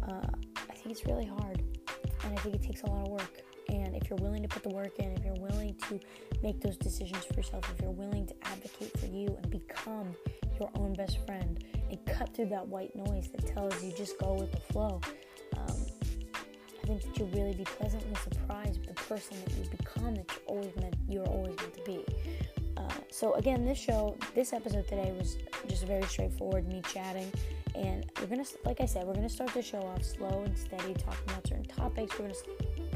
Uh, 0.03 0.27
I 0.57 0.75
think 0.75 0.91
it's 0.91 1.07
really 1.07 1.27
hard, 1.27 1.63
and 2.25 2.39
I 2.39 2.41
think 2.43 2.55
it 2.57 2.63
takes 2.63 2.83
a 2.83 2.87
lot 2.87 3.03
of 3.03 3.09
work. 3.09 3.43
If 3.95 4.09
you're 4.11 4.19
willing 4.19 4.43
to 4.43 4.49
put 4.49 4.63
the 4.63 4.71
work 4.71 4.99
in, 4.99 5.13
if 5.13 5.25
you're 5.25 5.35
willing 5.35 5.75
to 5.89 6.01
make 6.43 6.61
those 6.61 6.77
decisions 6.77 7.25
for 7.25 7.35
yourself, 7.35 7.71
if 7.75 7.83
you're 7.83 7.91
willing 7.91 8.27
to 8.27 8.35
advocate 8.45 8.99
for 8.99 9.07
you 9.07 9.37
and 9.43 9.51
become 9.51 10.15
your 10.59 10.71
own 10.77 10.95
best 10.95 11.25
friend 11.27 11.65
and 11.91 12.07
cut 12.07 12.35
through 12.35 12.47
that 12.47 12.67
white 12.67 12.95
noise 12.95 13.29
that 13.31 13.47
tells 13.47 13.83
you 13.83 13.93
just 13.93 14.19
go 14.19 14.35
with 14.35 14.53
the 14.53 14.61
flow, 14.73 15.01
um, 15.57 15.87
I 16.83 16.87
think 16.87 17.03
that 17.03 17.19
you'll 17.19 17.29
really 17.29 17.55
be 17.55 17.65
pleasantly 17.65 18.15
surprised 18.17 18.81
with 18.81 18.97
the 18.97 19.03
person 19.05 19.37
that 19.45 19.53
you 19.55 19.69
become 19.71 20.15
that 20.17 20.27
you're 20.31 20.57
always 20.57 20.77
meant 20.77 20.97
you're 21.09 21.29
always 21.29 21.57
meant 21.57 21.75
to 21.75 21.83
be. 21.85 22.05
Uh, 22.77 22.89
so 23.11 23.35
again, 23.35 23.65
this 23.65 23.79
show, 23.79 24.17
this 24.35 24.53
episode 24.53 24.89
today 24.89 25.13
was 25.17 25.37
just 25.69 25.87
very 25.87 26.03
straightforward, 26.05 26.67
me 26.67 26.83
chatting, 26.93 27.31
and 27.75 28.11
we're 28.19 28.27
gonna, 28.27 28.45
like 28.65 28.81
I 28.81 28.87
said, 28.87 29.07
we're 29.07 29.15
gonna 29.15 29.29
start 29.29 29.53
the 29.55 29.63
show 29.63 29.79
off 29.79 30.03
slow 30.05 30.43
and 30.45 30.57
steady, 30.59 30.95
talking 30.95 31.25
about 31.29 31.47
certain 31.47 31.65
topics. 31.65 32.19
We're 32.19 32.27
gonna 32.27 32.39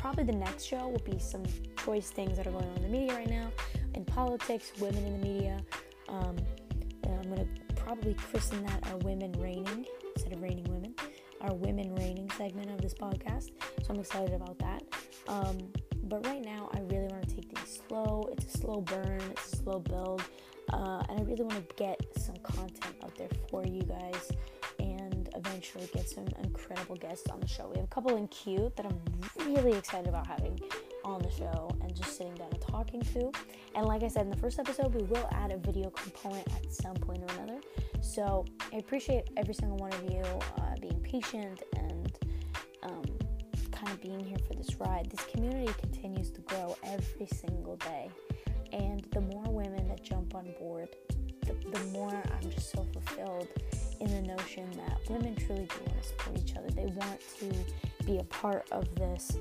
probably 0.07 0.23
the 0.23 0.38
next 0.38 0.62
show 0.62 0.87
will 0.87 1.03
be 1.05 1.19
some 1.19 1.42
choice 1.85 2.11
things 2.11 2.37
that 2.37 2.47
are 2.47 2.53
going 2.53 2.64
on 2.64 2.77
in 2.77 2.83
the 2.83 2.88
media 2.88 3.12
right 3.12 3.29
now, 3.29 3.51
in 3.95 4.05
politics, 4.05 4.71
women 4.79 5.05
in 5.05 5.21
the 5.21 5.27
media. 5.27 5.59
Um, 6.09 6.37
I'm 7.03 7.29
gonna 7.29 7.45
probably 7.75 8.14
christen 8.14 8.64
that 8.66 8.87
our 8.88 8.99
women 8.99 9.33
reigning 9.33 9.85
instead 10.14 10.33
of 10.33 10.40
reigning 10.40 10.62
women, 10.73 10.95
our 11.40 11.53
women 11.55 11.92
reigning 11.97 12.31
segment 12.38 12.71
of 12.71 12.81
this 12.81 12.95
podcast. 12.95 13.51
So 13.83 13.95
I'm 13.95 13.99
excited 13.99 14.33
about 14.33 14.57
that. 14.61 14.85
Um, 15.27 15.59
but 16.05 16.25
right 16.25 16.45
now, 16.45 16.71
I 16.73 16.83
really 16.83 17.09
want 17.09 17.29
to 17.29 17.35
take 17.35 17.51
things 17.53 17.81
slow. 17.88 18.29
It's 18.31 18.55
a 18.55 18.59
slow 18.59 18.83
burn. 18.83 19.21
It's 19.33 19.55
a 19.55 19.57
slow 19.57 19.81
build. 19.81 20.23
Uh, 20.73 21.03
and 21.09 21.19
I 21.19 21.23
really 21.25 21.42
want 21.42 21.69
to 21.69 21.75
get 21.75 22.01
some 22.16 22.37
content 22.45 22.95
out 23.03 23.16
there 23.16 23.31
for 23.51 23.66
you 23.66 23.83
guys 23.83 24.31
eventually 25.46 25.88
get 25.94 26.09
some 26.09 26.26
incredible 26.42 26.96
guests 26.96 27.28
on 27.30 27.40
the 27.40 27.46
show. 27.46 27.68
We 27.68 27.76
have 27.76 27.85
a 27.85 27.94
couple 27.94 28.16
in 28.16 28.28
queue 28.28 28.72
that 28.76 28.87
I'm 28.87 29.00
really 29.46 29.76
excited 29.76 30.09
about 30.09 30.26
having 30.26 30.61
on 31.04 31.22
the 31.22 31.30
show 31.30 31.70
and 31.82 31.94
just 31.94 32.16
sitting 32.16 32.35
down 32.35 32.48
and 32.50 32.61
talking 32.61 33.00
to. 33.00 33.30
And 33.74 33.87
like 33.87 34.02
I 34.02 34.09
said 34.09 34.22
in 34.22 34.30
the 34.30 34.37
first 34.37 34.59
episode, 34.59 34.94
we 34.94 35.04
will 35.04 35.28
add 35.32 35.52
a 35.52 35.59
video 35.59 35.90
component 35.90 36.46
at 36.54 36.72
some 36.72 36.94
point 36.94 37.22
or 37.22 37.35
another. 37.37 37.61
So 38.00 38.44
I 38.72 38.78
appreciate 38.78 39.30
every 39.37 39.54
single 39.54 39.78
one 39.78 39.92
of 39.92 40.02
you 40.11 40.22
uh, 40.59 40.74
being 40.80 41.00
patient 41.00 41.62
and 41.76 42.18
um, 42.82 43.04
kind 43.70 43.88
of 43.88 44.00
being 44.00 44.20
here 44.20 44.38
for 44.46 44.54
this 44.54 44.74
ride. 44.80 45.09
This 45.11 45.24
community 45.26 45.72
continues 45.80 46.30
to 46.32 46.40
grow 46.42 46.76
every 46.82 47.26
single 47.26 47.76
day. 47.76 48.11
And 48.72 49.06
the 49.12 49.20
more 49.20 49.44
women 49.44 49.88
that 49.88 50.02
jump 50.02 50.35
on 50.35 50.52
board, 50.59 50.88
the, 51.42 51.54
the 51.70 51.85
more 51.92 52.11
I'm 52.11 52.50
just 52.50 52.72
so 52.72 52.85
fulfilled 52.92 53.48
in 54.07 54.23
the 54.23 54.35
notion 54.35 54.71
that 54.73 54.99
women 55.09 55.35
truly 55.35 55.66
do 55.66 55.77
want 55.87 56.03
to 56.03 56.09
support 56.09 56.38
each 56.38 56.57
other. 56.57 56.69
They 56.71 56.87
want 56.87 57.21
to 57.40 58.05
be 58.05 58.19
a 58.19 58.25
part 58.25 58.66
of 58.71 58.92
this 58.95 59.38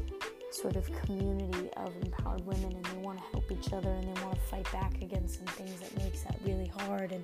sort 0.51 0.75
of 0.75 0.89
community 1.01 1.69
of 1.75 1.93
empowered 2.01 2.45
women 2.45 2.73
and 2.73 2.86
they 2.86 2.97
want 2.97 3.17
to 3.17 3.23
help 3.32 3.51
each 3.51 3.73
other 3.73 3.89
and 3.89 4.04
they 4.04 4.21
want 4.23 4.36
to 4.36 4.41
fight 4.41 4.71
back 4.71 5.01
against 5.01 5.38
some 5.38 5.47
things 5.47 5.80
that 5.82 5.95
makes 5.97 6.21
that 6.21 6.38
really 6.45 6.71
hard. 6.80 7.12
And 7.12 7.23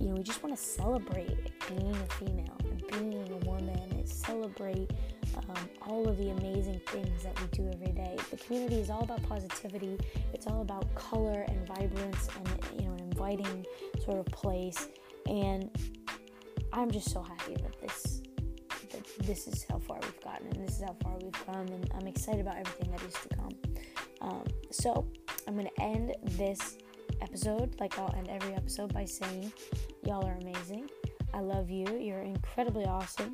you 0.00 0.08
know 0.08 0.14
we 0.14 0.22
just 0.22 0.42
want 0.42 0.56
to 0.56 0.62
celebrate 0.62 1.38
being 1.68 1.94
a 1.94 2.14
female 2.14 2.56
and 2.64 2.82
being 2.88 3.32
a 3.32 3.46
woman 3.46 3.78
and 3.92 4.08
celebrate 4.08 4.90
um, 5.36 5.68
all 5.82 6.08
of 6.08 6.16
the 6.18 6.30
amazing 6.30 6.80
things 6.88 7.22
that 7.22 7.40
we 7.40 7.46
do 7.48 7.70
every 7.72 7.92
day. 7.92 8.16
The 8.30 8.36
community 8.38 8.76
is 8.80 8.90
all 8.90 9.04
about 9.04 9.22
positivity. 9.22 9.98
It's 10.32 10.46
all 10.46 10.62
about 10.62 10.92
color 10.94 11.44
and 11.48 11.66
vibrance 11.66 12.28
and 12.36 12.80
you 12.80 12.88
know 12.88 12.94
an 12.94 13.00
inviting 13.00 13.64
sort 14.04 14.18
of 14.18 14.26
place. 14.26 14.88
And 15.26 15.70
I'm 16.76 16.90
just 16.90 17.10
so 17.12 17.22
happy 17.22 17.54
that 17.54 17.80
this 17.80 18.20
that 18.90 19.06
this 19.26 19.46
is 19.46 19.64
how 19.70 19.78
far 19.78 19.98
we've 20.02 20.20
gotten 20.22 20.48
and 20.48 20.66
this 20.66 20.78
is 20.78 20.82
how 20.82 20.96
far 21.02 21.16
we've 21.22 21.46
come 21.46 21.68
and 21.68 21.88
I'm 21.94 22.08
excited 22.08 22.40
about 22.40 22.56
everything 22.56 22.90
that 22.90 23.02
is 23.02 23.14
to 23.14 23.28
come. 23.36 23.52
Um, 24.20 24.44
so 24.72 25.06
I'm 25.46 25.56
gonna 25.56 25.68
end 25.80 26.14
this 26.22 26.76
episode 27.22 27.76
like 27.78 27.96
I'll 27.96 28.12
end 28.18 28.28
every 28.28 28.54
episode 28.54 28.92
by 28.92 29.04
saying 29.04 29.52
y'all 30.04 30.26
are 30.26 30.36
amazing. 30.42 30.90
I 31.32 31.40
love 31.40 31.70
you. 31.70 31.86
You're 31.96 32.22
incredibly 32.22 32.86
awesome. 32.86 33.30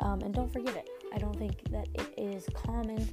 Um, 0.00 0.20
and 0.20 0.34
don't 0.34 0.52
forget 0.52 0.76
it. 0.76 0.88
I 1.14 1.18
don't 1.18 1.38
think 1.38 1.64
that 1.70 1.88
it 1.94 2.12
is 2.18 2.46
common 2.54 3.08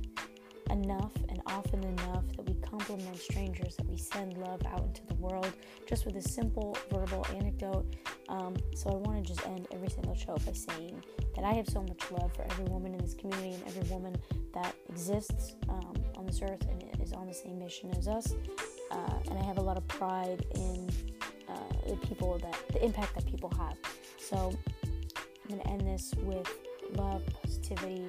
enough 0.70 1.12
and 1.30 1.42
often 1.46 1.84
enough 1.84 2.24
that 2.36 2.48
we 2.48 2.56
compliment 2.62 3.18
strangers, 3.18 3.76
that 3.76 3.88
we 3.88 3.98
send 3.98 4.38
love 4.38 4.62
out 4.68 4.84
into 4.84 5.06
the 5.08 5.16
world 5.16 5.52
just 5.88 6.06
with 6.06 6.16
a 6.16 6.22
simple 6.22 6.78
verbal 6.92 7.26
anecdote. 7.36 7.86
Um, 8.30 8.56
so 8.76 8.90
I 8.90 8.96
want 8.96 9.26
to 9.26 9.34
just 9.34 9.46
end 9.48 9.68
every 9.72 9.90
single 9.90 10.16
show 10.16 10.38
by 10.46 10.54
saying 10.54 11.04
that 11.36 11.46
I 11.46 11.54
have 11.54 11.68
so 11.68 11.82
much 11.82 12.12
love 12.12 12.34
for 12.34 12.44
every 12.44 12.66
woman 12.66 12.94
in 12.94 13.00
this 13.00 13.14
community 13.14 13.54
and 13.54 13.64
every 13.68 13.90
woman 13.90 14.16
that 14.54 14.76
exists 14.90 15.56
um, 15.70 15.94
on 16.16 16.26
this 16.26 16.42
earth 16.42 16.66
and 16.70 17.02
is 17.02 17.14
on 17.14 17.28
the 17.28 17.34
same 17.34 17.60
mission 17.60 17.92
as 17.98 18.08
us. 18.08 18.36
Uh, 18.92 19.14
and 19.30 19.40
I 19.40 19.44
have 19.44 19.58
a 19.58 19.62
lot 19.62 19.78
of 19.78 19.88
pride 19.88 20.46
in 20.56 20.90
uh, 21.48 21.54
the 21.88 21.96
people 21.98 22.38
that 22.40 22.56
the 22.74 22.84
impact 22.84 23.16
that 23.16 23.26
people 23.26 23.52
have. 23.58 23.78
So 24.18 24.54
I'm 24.84 25.50
going 25.50 25.62
to 25.62 25.68
end 25.68 25.82
this 25.82 26.14
with 26.20 26.48
love, 26.96 27.24
positivity 27.42 28.08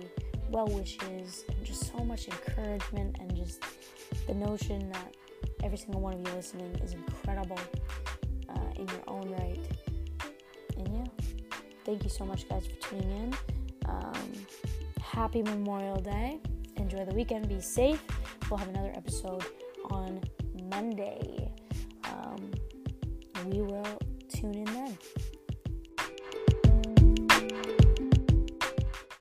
well 0.51 0.67
wishes 0.67 1.45
and 1.49 1.65
just 1.65 1.93
so 1.93 2.05
much 2.05 2.27
encouragement 2.27 3.17
and 3.21 3.35
just 3.37 3.63
the 4.27 4.35
notion 4.35 4.91
that 4.91 5.15
every 5.63 5.79
single 5.79 6.01
one 6.01 6.15
of 6.15 6.21
you 6.27 6.35
listening 6.35 6.75
is 6.83 6.95
incredible 6.95 7.59
uh, 8.49 8.71
in 8.77 8.87
your 8.89 9.03
own 9.07 9.31
right. 9.31 9.61
And 10.77 10.89
yeah, 10.89 11.25
thank 11.85 12.03
you 12.03 12.11
so 12.11 12.25
much, 12.25 12.49
guys, 12.49 12.67
for 12.67 12.89
tuning 12.89 13.11
in. 13.11 13.37
Um, 13.89 14.33
happy 15.01 15.43
Memorial 15.43 16.01
Day. 16.01 16.41
Enjoy 16.77 17.05
the 17.05 17.15
weekend. 17.15 17.49
Be 17.49 17.61
safe. 17.61 18.03
We'll 18.51 18.59
have 18.59 18.69
another 18.69 18.93
episode 18.97 19.45
on 19.91 20.21
Monday. 20.71 21.53
Um, 22.05 22.51
we 23.47 23.61
will 23.63 23.99
tune 24.29 24.55
in 24.55 24.65
then. 24.65 24.99